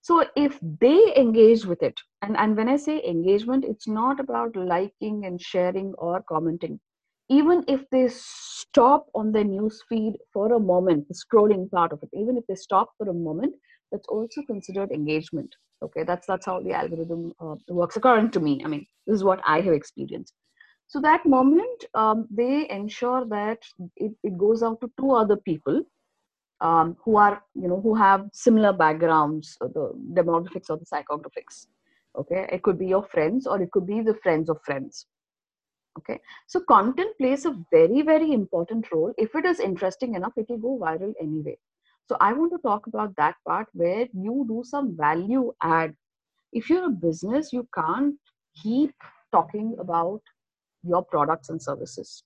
So 0.00 0.24
if 0.36 0.58
they 0.80 1.14
engage 1.16 1.66
with 1.66 1.82
it 1.82 1.98
and 2.22 2.36
and 2.36 2.56
when 2.56 2.68
i 2.68 2.76
say 2.76 3.02
engagement 3.04 3.64
it's 3.64 3.88
not 3.88 4.20
about 4.20 4.56
liking 4.56 5.26
and 5.26 5.40
sharing 5.40 5.94
or 5.98 6.22
commenting. 6.28 6.80
Even 7.30 7.64
if 7.68 7.82
they 7.90 8.08
stop 8.08 9.06
on 9.14 9.32
their 9.32 9.44
news 9.44 9.82
feed 9.88 10.14
for 10.32 10.52
a 10.54 10.60
moment 10.60 11.08
the 11.08 11.14
scrolling 11.14 11.70
part 11.70 11.92
of 11.92 12.02
it 12.02 12.10
even 12.14 12.36
if 12.38 12.46
they 12.46 12.54
stop 12.54 12.90
for 12.96 13.08
a 13.10 13.14
moment 13.14 13.54
that's 13.90 14.08
also 14.08 14.42
considered 14.42 14.90
engagement 14.90 15.54
okay? 15.82 16.02
That's 16.04 16.26
that's 16.26 16.46
how 16.46 16.60
the 16.60 16.72
algorithm 16.72 17.32
uh, 17.40 17.56
works 17.68 17.96
according 17.96 18.30
to 18.32 18.40
me. 18.40 18.62
I 18.64 18.68
mean 18.68 18.86
this 19.06 19.16
is 19.16 19.24
what 19.24 19.40
i 19.44 19.60
have 19.60 19.74
experienced. 19.74 20.34
So 20.86 21.00
that 21.00 21.26
moment 21.26 21.84
um, 21.94 22.26
they 22.30 22.68
ensure 22.70 23.26
that 23.26 23.58
it, 23.96 24.12
it 24.22 24.38
goes 24.38 24.62
out 24.62 24.80
to 24.80 24.90
two 24.98 25.12
other 25.12 25.36
people 25.36 25.82
um, 26.60 26.96
who 27.04 27.16
are 27.16 27.42
you 27.54 27.68
know 27.68 27.80
who 27.80 27.94
have 27.94 28.28
similar 28.32 28.72
backgrounds 28.72 29.56
uh, 29.60 29.68
the 29.68 29.92
demographics 30.14 30.70
or 30.70 30.78
the 30.78 30.86
psychographics 30.86 31.66
okay? 32.18 32.48
It 32.50 32.62
could 32.62 32.78
be 32.78 32.86
your 32.86 33.04
friends 33.04 33.46
or 33.46 33.60
it 33.62 33.70
could 33.70 33.86
be 33.86 34.00
the 34.00 34.14
friends 34.14 34.48
of 34.48 34.60
friends 34.64 35.06
okay? 35.98 36.18
So 36.46 36.60
content 36.60 37.16
plays 37.18 37.44
a 37.44 37.56
very 37.70 38.02
very 38.02 38.32
important 38.32 38.90
role. 38.92 39.12
If 39.18 39.34
it 39.34 39.44
is 39.44 39.60
interesting 39.60 40.14
enough 40.14 40.32
it 40.36 40.46
will 40.48 40.58
go 40.58 40.78
viral 40.84 41.12
anyway 41.20 41.58
so 42.08 42.16
I 42.22 42.32
want 42.32 42.52
to 42.52 42.58
talk 42.58 42.86
about 42.86 43.14
that 43.16 43.34
part 43.46 43.68
where 43.74 44.06
you 44.14 44.46
do 44.48 44.62
some 44.64 44.96
value 44.96 45.52
add. 45.62 45.94
If 46.54 46.70
you're 46.70 46.86
a 46.86 46.90
business, 46.90 47.52
you 47.52 47.68
can't 47.74 48.14
keep 48.56 48.94
talking 49.30 49.76
about 49.78 50.22
your 50.82 51.04
products 51.04 51.50
and 51.50 51.60
services. 51.60 52.24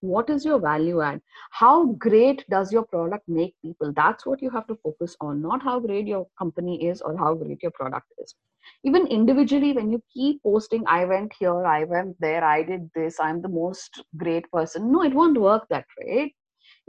What 0.00 0.30
is 0.30 0.44
your 0.44 0.58
value 0.58 1.00
add? 1.00 1.20
How 1.52 1.92
great 1.92 2.44
does 2.50 2.72
your 2.72 2.82
product 2.82 3.28
make 3.28 3.54
people? 3.62 3.92
That's 3.94 4.26
what 4.26 4.42
you 4.42 4.50
have 4.50 4.66
to 4.66 4.78
focus 4.82 5.16
on, 5.20 5.40
not 5.42 5.62
how 5.62 5.78
great 5.78 6.08
your 6.08 6.26
company 6.36 6.88
is 6.88 7.00
or 7.00 7.16
how 7.16 7.34
great 7.34 7.62
your 7.62 7.72
product 7.72 8.06
is. 8.18 8.34
Even 8.82 9.06
individually, 9.06 9.72
when 9.72 9.92
you 9.92 10.02
keep 10.12 10.42
posting, 10.42 10.82
I 10.88 11.04
went 11.04 11.32
here, 11.38 11.64
I 11.64 11.84
went 11.84 12.16
there, 12.18 12.42
I 12.42 12.64
did 12.64 12.90
this, 12.96 13.20
I'm 13.20 13.42
the 13.42 13.48
most 13.48 14.02
great 14.16 14.50
person. 14.50 14.90
No, 14.90 15.02
it 15.02 15.14
won't 15.14 15.38
work 15.38 15.66
that 15.68 15.86
way 16.00 16.34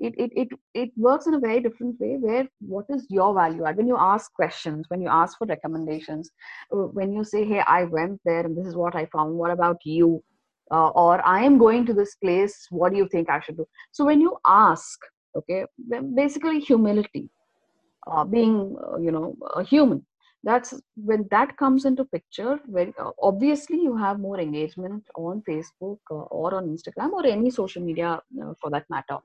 it, 0.02 0.14
it, 0.18 0.32
it, 0.36 0.48
it 0.74 0.92
works 0.98 1.28
in 1.28 1.36
a 1.36 1.40
very 1.40 1.62
different 1.62 2.00
way 2.00 2.18
where 2.20 2.48
what 2.60 2.86
is 2.90 3.06
your 3.10 3.34
value 3.34 3.66
add? 3.66 3.78
When 3.78 3.88
you 3.88 3.98
ask 3.98 4.34
questions 4.34 4.86
when 4.90 5.02
you 5.02 5.10
ask 5.10 5.38
for 5.38 5.48
recommendations 5.48 6.32
uh, 6.74 6.88
when 7.00 7.14
you 7.14 7.24
say 7.24 7.46
hey 7.46 7.62
i 7.68 7.84
went 7.84 8.20
there 8.26 8.42
and 8.42 8.58
this 8.58 8.68
is 8.68 8.76
what 8.76 8.96
i 8.96 9.06
found. 9.06 9.36
What 9.36 9.52
about 9.52 9.78
you? 9.86 10.24
Uh, 10.72 10.90
or 10.90 11.26
i 11.26 11.44
am 11.44 11.58
going 11.58 11.86
to 11.86 11.94
this 11.94 12.16
place. 12.16 12.68
What 12.70 12.92
do 12.92 12.98
you 12.98 13.08
think 13.08 13.30
i 13.30 13.40
should 13.40 13.58
do? 13.58 13.68
So 13.92 14.06
when 14.06 14.22
you 14.22 14.38
ask 14.48 15.00
okay 15.36 15.66
basically 16.16 16.60
humility 16.60 17.30
uh, 18.08 18.24
being 18.24 18.76
uh, 18.86 18.98
you 18.98 19.12
know 19.12 19.36
a 19.56 19.64
human 19.64 20.06
that's 20.44 20.74
when 20.96 21.28
that 21.30 21.56
comes 21.58 21.86
into 21.86 22.04
picture 22.06 22.60
very 22.68 22.94
uh, 23.00 23.12
obviously 23.22 23.78
you 23.78 23.96
have 23.96 24.20
more 24.20 24.40
engagement 24.40 25.04
on 25.16 25.44
facebook 25.48 26.00
uh, 26.10 26.26
or 26.40 26.56
on 26.56 26.68
instagram 26.68 27.12
or 27.12 27.26
any 27.26 27.50
social 27.50 27.82
media 27.82 28.20
uh, 28.44 28.54
for 28.60 28.70
that 28.72 28.86
matter 28.90 29.18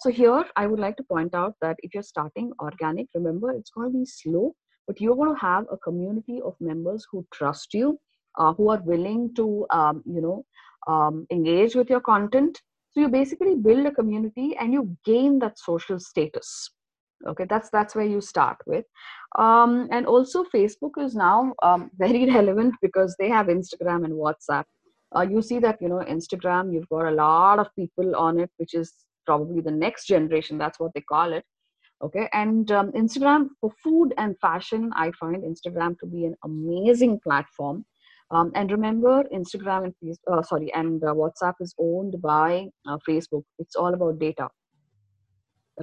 so 0.00 0.10
here 0.10 0.44
I 0.56 0.66
would 0.66 0.78
like 0.78 0.96
to 0.96 1.04
point 1.04 1.34
out 1.34 1.54
that 1.60 1.76
if 1.82 1.94
you're 1.94 2.02
starting 2.02 2.52
organic, 2.60 3.08
remember 3.14 3.50
it's 3.50 3.70
going 3.70 3.92
to 3.92 3.98
be 3.98 4.04
slow, 4.04 4.54
but 4.86 5.00
you're 5.00 5.16
going 5.16 5.34
to 5.34 5.40
have 5.40 5.66
a 5.70 5.76
community 5.78 6.40
of 6.44 6.54
members 6.60 7.06
who 7.10 7.26
trust 7.32 7.74
you, 7.74 7.98
uh, 8.38 8.52
who 8.54 8.70
are 8.70 8.82
willing 8.84 9.34
to, 9.34 9.66
um, 9.70 10.02
you 10.06 10.20
know, 10.20 10.44
um, 10.86 11.26
engage 11.30 11.74
with 11.74 11.90
your 11.90 12.00
content. 12.00 12.60
So 12.90 13.00
you 13.00 13.08
basically 13.08 13.54
build 13.54 13.86
a 13.86 13.92
community 13.92 14.56
and 14.58 14.72
you 14.72 14.96
gain 15.04 15.38
that 15.40 15.58
social 15.58 15.98
status. 16.00 16.70
okay 17.26 17.44
that's 17.48 17.70
that's 17.70 17.94
where 17.94 18.06
you 18.06 18.20
start 18.20 18.56
with 18.66 18.84
um, 19.38 19.88
and 19.90 20.06
also 20.06 20.44
facebook 20.44 20.96
is 20.98 21.14
now 21.14 21.52
um, 21.62 21.90
very 21.98 22.26
relevant 22.26 22.74
because 22.82 23.14
they 23.18 23.28
have 23.28 23.46
instagram 23.46 24.04
and 24.04 24.14
whatsapp 24.14 24.64
uh, 25.16 25.20
you 25.20 25.42
see 25.42 25.58
that 25.58 25.80
you 25.80 25.88
know 25.88 26.02
instagram 26.16 26.72
you've 26.72 26.88
got 26.88 27.06
a 27.06 27.10
lot 27.10 27.58
of 27.58 27.74
people 27.76 28.16
on 28.16 28.40
it 28.40 28.50
which 28.56 28.74
is 28.74 28.92
probably 29.30 29.60
the 29.70 29.76
next 29.86 30.06
generation 30.14 30.58
that's 30.64 30.80
what 30.80 30.92
they 30.94 31.06
call 31.14 31.32
it 31.38 31.44
okay? 32.02 32.28
And 32.32 32.70
um, 32.72 32.92
instagram 32.92 33.48
for 33.60 33.70
food 33.82 34.14
and 34.18 34.36
fashion 34.40 34.90
i 34.94 35.10
find 35.20 35.42
instagram 35.44 35.98
to 36.00 36.06
be 36.06 36.24
an 36.24 36.36
amazing 36.44 37.20
platform. 37.20 37.84
Um, 38.32 38.52
and 38.54 38.70
remember 38.70 39.24
instagram 39.34 39.84
and 39.84 40.16
uh, 40.32 40.42
sorry 40.42 40.72
and 40.72 41.02
uh, 41.02 41.14
whatsapp 41.20 41.54
is 41.60 41.74
owned 41.78 42.22
by 42.22 42.66
uh, 42.86 42.98
facebook. 43.08 43.42
It's 43.58 43.74
all 43.74 43.94
about 43.94 44.18
data 44.18 44.48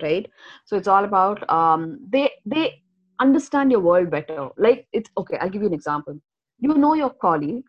right? 0.02 0.28
So 0.66 0.78
it's 0.78 0.88
all 0.88 1.04
about 1.04 1.50
um, 1.50 2.00
they 2.10 2.30
they 2.46 2.84
understand 3.20 3.72
your 3.72 3.80
world 3.82 4.12
better. 4.12 4.50
Like 4.58 4.88
it's 4.94 5.10
okay 5.18 5.38
i'll 5.42 5.50
give 5.50 5.64
you 5.64 5.68
an 5.68 5.74
example. 5.74 6.20
You 6.60 6.74
know 6.74 6.94
your 6.94 7.14
colleague 7.28 7.66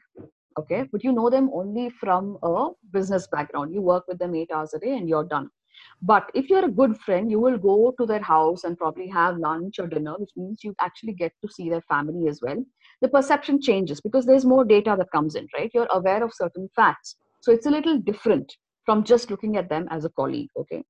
okay 0.58 0.84
but 0.92 1.04
you 1.04 1.12
know 1.12 1.30
them 1.30 1.50
only 1.52 1.90
from 2.00 2.38
a 2.42 2.68
business 2.92 3.26
background. 3.36 3.74
You 3.74 3.80
work 3.92 4.04
with 4.08 4.18
them 4.18 4.34
eight 4.34 4.52
hours 4.52 4.74
a 4.74 4.78
day 4.78 4.96
and 4.96 5.08
you're 5.08 5.24
done 5.36 5.50
but 6.02 6.30
if 6.34 6.48
you're 6.48 6.64
a 6.64 6.70
good 6.70 6.96
friend 6.98 7.30
you 7.30 7.40
will 7.40 7.58
go 7.58 7.92
to 7.98 8.06
their 8.06 8.22
house 8.22 8.64
and 8.64 8.78
probably 8.78 9.08
have 9.08 9.36
lunch 9.38 9.78
or 9.78 9.86
dinner 9.86 10.14
which 10.18 10.30
means 10.36 10.62
you 10.62 10.74
actually 10.80 11.12
get 11.12 11.32
to 11.42 11.52
see 11.52 11.68
their 11.68 11.82
family 11.82 12.28
as 12.28 12.40
well. 12.42 12.64
The 13.00 13.08
perception 13.08 13.60
changes 13.60 14.00
because 14.00 14.26
there's 14.26 14.44
more 14.44 14.64
data 14.64 14.94
that 14.98 15.10
comes 15.12 15.34
in 15.34 15.48
right? 15.56 15.70
You're 15.74 15.88
aware 15.90 16.22
of 16.24 16.32
certain 16.34 16.68
facts. 16.74 17.16
So 17.40 17.52
it's 17.52 17.66
a 17.66 17.70
little 17.70 17.98
different 17.98 18.52
from 18.84 19.04
just 19.04 19.30
looking 19.30 19.56
at 19.56 19.68
them 19.68 19.88
as 19.90 20.04
a 20.04 20.10
colleague 20.10 20.50
okay? 20.56 20.84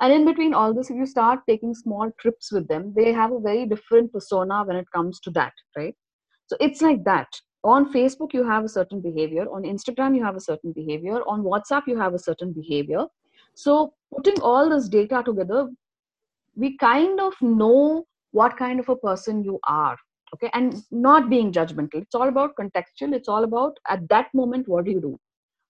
And 0.00 0.12
in 0.12 0.24
between 0.24 0.54
all 0.54 0.74
this 0.74 0.90
if 0.90 0.96
you 0.96 1.06
start 1.06 1.40
taking 1.48 1.74
small 1.74 2.10
trips 2.18 2.50
with 2.50 2.66
them 2.68 2.92
they 2.96 3.12
have 3.12 3.32
a 3.32 3.40
very 3.40 3.66
different 3.66 4.12
persona 4.12 4.64
when 4.64 4.76
it 4.76 4.86
comes 4.94 5.20
to 5.20 5.30
that 5.32 5.52
right? 5.76 5.94
So 6.46 6.56
it's 6.60 6.82
like 6.82 7.04
that. 7.04 7.28
On 7.64 7.92
facebook 7.92 8.32
you 8.34 8.46
have 8.46 8.64
a 8.64 8.68
certain 8.68 9.00
behavior. 9.00 9.46
On 9.50 9.62
instagram 9.62 10.16
you 10.16 10.24
have 10.24 10.36
a 10.36 10.40
certain 10.40 10.72
behavior. 10.72 11.22
On 11.26 11.42
whatsapp 11.42 11.82
you 11.86 11.98
have 11.98 12.14
a 12.14 12.18
certain 12.18 12.52
behavior 12.52 13.06
so 13.54 13.94
putting 14.14 14.40
all 14.40 14.68
this 14.68 14.88
data 14.88 15.22
together 15.24 15.68
we 16.56 16.76
kind 16.78 17.20
of 17.20 17.34
know 17.40 18.06
what 18.32 18.56
kind 18.56 18.80
of 18.80 18.88
a 18.88 18.96
person 18.96 19.42
you 19.42 19.58
are 19.66 19.96
okay? 20.34 20.50
And 20.52 20.82
not 20.90 21.30
being 21.30 21.52
judgmental. 21.52 22.02
It's 22.02 22.14
all 22.14 22.28
about 22.28 22.56
contextual. 22.56 23.14
It's 23.14 23.28
all 23.28 23.44
about 23.44 23.78
at 23.88 24.08
that 24.08 24.34
moment 24.34 24.68
what 24.68 24.84
do 24.84 24.90
you 24.90 25.00
do? 25.00 25.18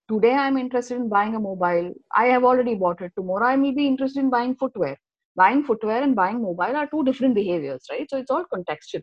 Today 0.07 0.35
i'm 0.35 0.59
interested 0.59 0.97
in 0.97 1.09
buying 1.09 1.35
a 1.35 1.41
mobile. 1.41 1.95
I 2.15 2.27
have 2.27 2.45
already 2.45 2.75
bought 2.75 3.01
it. 3.01 3.13
Tomorrow 3.17 3.47
i 3.47 3.57
may 3.57 3.71
be 3.71 3.87
interested 3.87 4.21
in 4.21 4.31
buying 4.31 4.55
footwear. 4.55 4.97
Buying 5.37 5.65
footwear 5.65 6.03
and 6.03 6.15
buying 6.15 6.43
mobile 6.43 6.77
are 6.77 6.87
two 6.87 7.05
different 7.05 7.35
behaviors 7.35 7.85
right? 7.91 8.09
So 8.11 8.19
it's 8.19 8.31
all 8.31 8.45
contextual. 8.55 9.03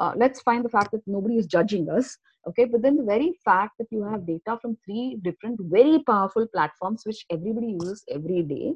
Uh, 0.00 0.12
let's 0.16 0.40
find 0.40 0.64
the 0.64 0.68
fact 0.68 0.90
that 0.92 1.02
nobody 1.06 1.36
is 1.36 1.46
judging 1.46 1.88
us 1.90 2.16
okay 2.46 2.64
but 2.64 2.82
then 2.82 2.96
the 2.96 3.04
very 3.04 3.32
fact 3.44 3.72
that 3.78 3.86
you 3.90 4.02
have 4.04 4.26
data 4.26 4.58
from 4.60 4.76
three 4.84 5.18
different 5.22 5.58
very 5.62 5.98
powerful 6.04 6.46
platforms 6.54 7.02
which 7.04 7.24
everybody 7.30 7.76
uses 7.80 8.04
every 8.10 8.42
day 8.42 8.74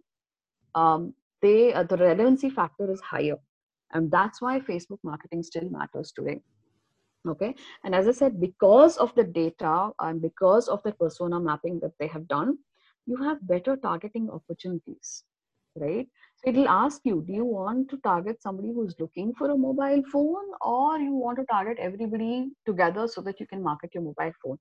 um, 0.76 1.14
they 1.42 1.72
uh, 1.72 1.83
the 1.83 1.96
relevancy 1.96 2.50
factor 2.50 2.90
is 2.92 3.00
higher. 3.00 3.38
And 3.92 4.11
that's 4.11 4.42
why 4.42 4.61
facebook 4.61 4.98
marketing 5.02 5.42
still 5.42 5.68
matters 5.70 6.12
today. 6.12 6.40
Okay? 7.29 7.55
And 7.85 7.94
as 7.94 8.09
i 8.09 8.12
said 8.12 8.40
because 8.40 8.96
of 8.98 9.14
the 9.14 9.24
data 9.24 9.90
and 10.00 10.22
because 10.22 10.68
of 10.68 10.83
the 10.83 10.92
persona 10.92 11.40
mapping 11.40 11.81
that 11.81 11.92
they 11.98 12.07
have 12.09 12.29
done 12.29 12.59
you 13.07 13.16
have 13.22 13.46
better 13.46 13.76
targeting 13.76 14.29
opportunities 14.31 15.24
right 15.76 16.09
so 16.37 16.51
it'll 16.51 16.68
ask 16.68 17.01
you 17.05 17.25
do 17.27 17.33
you 17.33 17.44
want 17.44 17.88
to 17.90 17.96
target 17.99 18.42
somebody 18.42 18.72
who's 18.72 18.94
looking 19.01 19.33
for 19.35 19.51
a 19.51 19.57
mobile 19.57 20.03
phone 20.12 20.49
or 20.61 20.99
you 20.99 21.12
want 21.12 21.38
to 21.38 21.44
target 21.46 21.79
everybody 21.81 22.51
together 22.66 23.09
so 23.09 23.20
that 23.22 23.40
you 23.40 23.46
can 23.46 23.62
market 23.62 23.90
your 23.94 24.03
mobile 24.03 24.33
phone? 24.44 24.59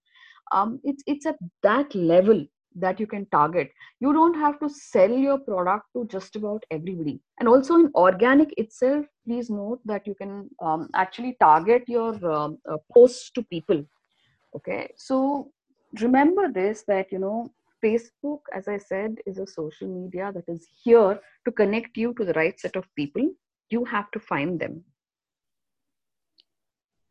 Um, 0.51 0.79
it's 0.83 1.03
it's 1.05 1.25
at 1.25 1.37
that 1.63 1.93
level 1.93 2.45
that 2.77 2.99
you 2.99 3.07
can 3.07 3.25
target. 3.27 3.71
You 3.99 4.13
don't 4.13 4.35
have 4.35 4.59
to 4.59 4.69
sell 4.69 5.09
your 5.09 5.39
product 5.39 5.85
to 5.95 6.05
just 6.07 6.35
about 6.35 6.63
everybody. 6.71 7.21
And 7.39 7.47
also 7.47 7.75
in 7.75 7.89
organic 7.95 8.53
itself 8.57 9.05
please 9.25 9.49
note 9.49 9.79
that 9.85 10.05
you 10.05 10.15
can 10.15 10.49
um, 10.61 10.89
actually 10.93 11.35
target 11.39 11.83
your 11.87 12.13
um, 12.31 12.57
uh, 12.69 12.77
posts 12.93 13.31
to 13.31 13.43
people. 13.43 13.83
Okay? 14.55 14.89
So 14.97 15.51
remember 16.01 16.51
this 16.51 16.83
that 16.87 17.11
you 17.11 17.19
know 17.19 17.51
facebook 17.85 18.51
as 18.59 18.67
i 18.67 18.77
said 18.77 19.15
is 19.25 19.37
a 19.37 19.47
social 19.47 19.87
media 19.87 20.31
that 20.35 20.47
is 20.55 20.67
here 20.83 21.19
to 21.45 21.51
connect 21.51 21.95
you 21.95 22.13
to 22.15 22.25
the 22.25 22.33
right 22.33 22.59
set 22.59 22.75
of 22.75 22.85
people. 22.95 23.29
You 23.69 23.85
have 23.85 24.11
to 24.11 24.19
find 24.19 24.59
them. 24.59 24.83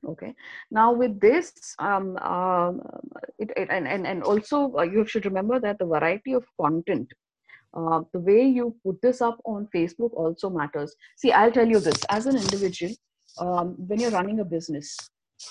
Okay. 0.06 0.34
Now 0.70 0.92
with 0.92 1.18
this 1.18 1.52
um, 1.78 2.16
um 2.18 2.82
it, 3.38 3.50
it, 3.56 3.68
and, 3.70 3.88
and 3.88 4.06
and 4.06 4.22
also 4.22 4.74
uh, 4.76 4.82
you 4.82 5.06
should 5.06 5.24
remember 5.24 5.58
that 5.60 5.78
the 5.78 5.86
variety 5.86 6.34
of 6.34 6.44
content 6.60 7.08
uh, 7.72 8.02
the 8.12 8.20
way 8.20 8.42
you 8.46 8.76
put 8.84 9.00
this 9.00 9.22
up 9.22 9.38
on 9.46 9.68
facebook 9.74 10.12
also 10.12 10.50
matters. 10.50 10.94
See 11.16 11.32
i'll 11.32 11.52
tell 11.52 11.66
you 11.66 11.80
this. 11.80 12.04
As 12.10 12.26
an 12.26 12.36
individual 12.36 12.92
um, 13.38 13.74
when 13.78 13.98
you're 13.98 14.10
running 14.10 14.40
a 14.40 14.44
business 14.44 14.94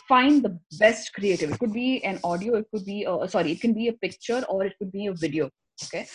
find 0.07 0.43
the 0.43 0.59
best 0.79 1.13
creative. 1.13 1.51
It 1.51 1.59
could 1.59 1.73
be 1.73 2.03
an 2.03 2.19
audio 2.23 2.55
it 2.55 2.67
could 2.71 2.85
be 2.85 3.05
uh, 3.05 3.27
sorry 3.27 3.51
it 3.51 3.61
can 3.61 3.73
be 3.73 3.87
a 3.87 3.93
picture 3.93 4.43
or 4.49 4.65
it 4.65 4.73
could 4.77 4.91
be 4.91 5.07
a 5.07 5.13
video 5.13 5.49
okay? 5.85 6.07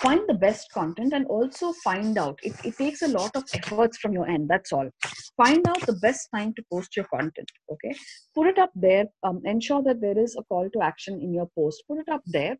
Find 0.00 0.22
the 0.26 0.34
best 0.34 0.72
content 0.72 1.12
and 1.12 1.26
also 1.26 1.74
find 1.84 2.16
out. 2.16 2.38
It, 2.42 2.54
it 2.64 2.78
takes 2.78 3.02
a 3.02 3.08
lot 3.08 3.30
of 3.34 3.44
efforts 3.52 3.98
from 3.98 4.12
your 4.12 4.26
end 4.26 4.48
that's 4.48 4.72
all. 4.72 4.88
Find 5.36 5.66
out 5.68 5.80
the 5.86 5.98
best 6.00 6.28
time 6.34 6.54
to 6.54 6.64
post 6.72 6.96
your 6.96 7.06
content 7.06 7.50
okay? 7.70 7.94
Put 8.34 8.46
it 8.46 8.58
up 8.58 8.70
there 8.74 9.06
um, 9.22 9.42
ensure 9.44 9.82
that 9.82 10.00
there 10.00 10.18
is 10.18 10.36
a 10.38 10.44
call 10.44 10.68
to 10.72 10.80
action 10.82 11.20
in 11.20 11.34
your 11.34 11.48
post. 11.56 11.84
Put 11.88 11.98
it 11.98 12.08
up 12.08 12.22
there 12.26 12.56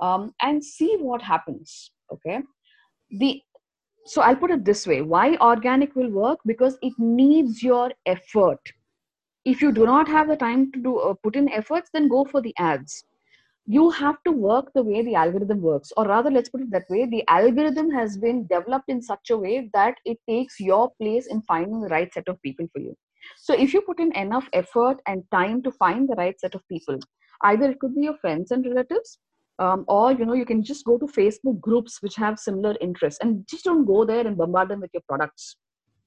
um, 0.00 0.32
and 0.42 0.64
see 0.64 0.96
what 0.98 1.22
happens 1.22 1.90
okay? 2.12 2.40
The 3.10 3.40
so 4.06 4.22
i'll 4.22 4.36
put 4.36 4.50
it 4.50 4.64
this 4.64 4.86
way. 4.86 5.02
Why 5.02 5.36
organic 5.36 5.94
will 5.94 6.10
work? 6.10 6.38
Because 6.46 6.78
it 6.80 6.94
needs 6.98 7.62
your 7.62 7.92
effort 8.06 8.58
if 9.50 9.62
you 9.62 9.72
do 9.72 9.84
not 9.86 10.08
have 10.08 10.28
the 10.28 10.36
time 10.36 10.70
to 10.72 10.80
do 10.86 10.98
uh, 10.98 11.14
put 11.22 11.36
in 11.36 11.48
efforts 11.58 11.90
then 11.92 12.08
go 12.08 12.24
for 12.24 12.40
the 12.42 12.54
ads. 12.58 13.04
You 13.66 13.90
have 13.90 14.16
to 14.24 14.32
work 14.32 14.70
the 14.74 14.82
way 14.82 15.02
the 15.02 15.14
algorithm 15.14 15.60
works 15.60 15.92
or 15.96 16.04
rather 16.06 16.30
let's 16.30 16.48
put 16.48 16.62
it 16.62 16.70
that 16.70 16.90
way 16.90 17.06
the 17.06 17.24
algorithm 17.28 17.90
has 17.90 18.16
been 18.16 18.46
developed 18.46 18.88
in 18.88 19.00
such 19.02 19.30
a 19.30 19.38
way 19.38 19.70
that 19.74 19.94
it 20.04 20.18
takes 20.28 20.58
your 20.60 20.90
place 21.00 21.26
in 21.26 21.42
finding 21.42 21.80
the 21.80 21.88
right 21.88 22.12
set 22.12 22.28
of 22.28 22.42
people 22.42 22.66
for 22.72 22.80
you. 22.80 22.96
So 23.36 23.54
if 23.54 23.74
you 23.74 23.82
put 23.82 24.00
in 24.00 24.12
enough 24.16 24.48
effort 24.52 25.00
and 25.06 25.22
time 25.30 25.62
to 25.62 25.72
find 25.72 26.08
the 26.08 26.16
right 26.16 26.38
set 26.40 26.54
of 26.54 26.66
people 26.68 26.98
either 27.44 27.70
it 27.70 27.78
could 27.78 27.94
be 27.94 28.02
your 28.02 28.16
friends 28.18 28.50
and 28.50 28.66
relatives 28.66 29.18
um, 29.60 29.84
or 29.86 30.12
you 30.12 30.26
know 30.26 30.34
you 30.34 30.44
can 30.44 30.62
just 30.62 30.84
go 30.84 30.98
to 30.98 31.06
facebook 31.06 31.60
groups 31.60 32.02
which 32.02 32.16
have 32.16 32.38
similar 32.38 32.74
interests 32.80 33.20
and 33.22 33.46
just 33.46 33.64
don't 33.64 33.84
go 33.84 34.04
there 34.04 34.26
and 34.26 34.36
bombard 34.36 34.68
them 34.68 34.80
with 34.80 34.90
your 34.92 35.02
products. 35.08 35.56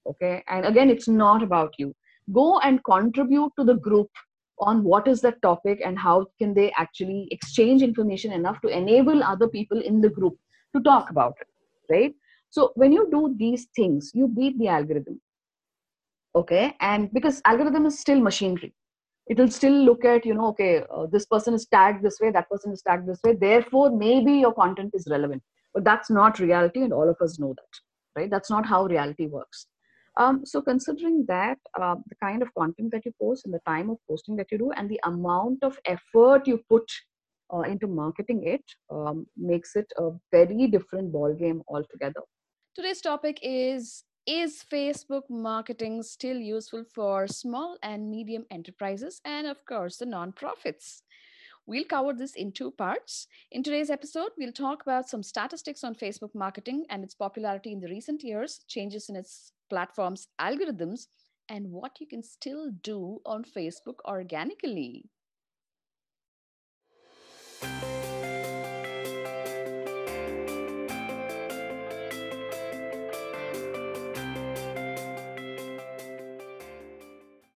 Okay? 0.05 0.43
And 0.47 0.65
again 0.65 0.89
it's 0.89 1.07
not 1.07 1.43
about 1.43 1.73
you 1.77 1.95
go 2.31 2.59
and 2.59 2.83
contribute 2.83 3.51
to 3.57 3.65
the 3.65 3.75
group 3.75 4.09
on 4.59 4.83
what 4.83 5.07
is 5.07 5.21
that 5.21 5.41
topic 5.41 5.81
and 5.83 5.97
how 5.97 6.25
can 6.39 6.53
they 6.53 6.71
actually 6.77 7.27
exchange 7.31 7.81
information 7.81 8.31
enough 8.31 8.61
to 8.61 8.67
enable 8.67 9.23
other 9.23 9.47
people 9.47 9.81
in 9.81 10.01
the 10.01 10.09
group 10.09 10.37
to 10.75 10.81
talk 10.83 11.09
about 11.09 11.33
it 11.41 11.47
right? 11.93 12.13
So 12.49 12.71
when 12.75 12.91
you 12.91 13.07
do 13.11 13.35
these 13.37 13.67
things 13.75 14.11
you 14.13 14.27
beat 14.27 14.57
the 14.59 14.67
algorithm 14.67 15.19
okay? 16.35 16.75
And 16.79 17.11
because 17.11 17.41
algorithm 17.45 17.85
is 17.85 17.99
still 17.99 18.19
machinery 18.19 18.73
it 19.27 19.37
will 19.37 19.49
still 19.49 19.73
look 19.73 20.05
at 20.05 20.25
you 20.25 20.33
know 20.33 20.47
okay 20.47 20.83
uh, 20.93 21.05
this 21.11 21.25
person 21.25 21.53
is 21.53 21.65
tagged 21.65 22.03
this 22.03 22.19
way 22.19 22.31
that 22.31 22.49
person 22.49 22.71
is 22.71 22.81
tagged 22.81 23.07
this 23.07 23.19
way 23.23 23.33
therefore 23.33 23.89
maybe 23.95 24.33
your 24.33 24.53
content 24.53 24.91
is 24.93 25.07
relevant. 25.09 25.41
But 25.73 25.85
that's 25.85 26.09
not 26.09 26.39
reality 26.39 26.81
and 26.81 26.91
all 26.93 27.09
of 27.09 27.15
us 27.21 27.39
know 27.39 27.55
that 27.57 28.19
right? 28.19 28.29
That's 28.29 28.49
not 28.49 28.65
how 28.65 28.85
reality 28.85 29.27
works 29.27 29.67
um, 30.17 30.45
so 30.45 30.61
considering 30.61 31.25
that, 31.27 31.57
uh, 31.79 31.95
the 32.07 32.15
kind 32.21 32.41
of 32.41 32.53
content 32.53 32.91
that 32.91 33.05
you 33.05 33.13
post 33.21 33.45
and 33.45 33.53
the 33.53 33.61
time 33.65 33.89
of 33.89 33.97
posting 34.09 34.35
that 34.35 34.51
you 34.51 34.57
do 34.57 34.71
and 34.71 34.89
the 34.89 34.99
amount 35.05 35.63
of 35.63 35.77
effort 35.85 36.47
you 36.47 36.59
put 36.69 36.89
uh, 37.53 37.61
into 37.61 37.87
marketing 37.87 38.43
it 38.45 38.63
um, 38.89 39.25
makes 39.37 39.75
it 39.75 39.91
a 39.97 40.09
very 40.31 40.67
different 40.67 41.11
ball 41.11 41.33
game 41.33 41.61
altogether. 41.67 42.21
Today's 42.75 43.01
topic 43.01 43.39
is 43.41 44.03
Is 44.27 44.63
Facebook 44.71 45.23
marketing 45.29 46.03
still 46.03 46.37
useful 46.37 46.83
for 46.83 47.25
small 47.25 47.77
and 47.81 48.09
medium 48.09 48.45
enterprises 48.51 49.19
and, 49.25 49.47
of 49.47 49.65
course, 49.65 49.97
the 49.97 50.05
nonprofits? 50.05 51.01
We'll 51.65 51.85
cover 51.85 52.13
this 52.13 52.35
in 52.35 52.51
two 52.51 52.71
parts. 52.71 53.27
In 53.51 53.63
today's 53.63 53.89
episode, 53.89 54.29
we'll 54.37 54.51
talk 54.51 54.83
about 54.83 55.09
some 55.09 55.23
statistics 55.23 55.83
on 55.83 55.95
Facebook 55.95 56.35
marketing 56.35 56.85
and 56.89 57.03
its 57.03 57.15
popularity 57.15 57.71
in 57.71 57.79
the 57.79 57.89
recent 57.89 58.23
years, 58.23 58.63
changes 58.67 59.09
in 59.09 59.15
its 59.15 59.53
platform's 59.71 60.27
algorithms 60.39 61.07
and 61.47 61.71
what 61.71 61.99
you 62.01 62.07
can 62.07 62.23
still 62.23 62.71
do 62.83 63.19
on 63.25 63.43
Facebook 63.43 63.99
organically. 64.05 65.09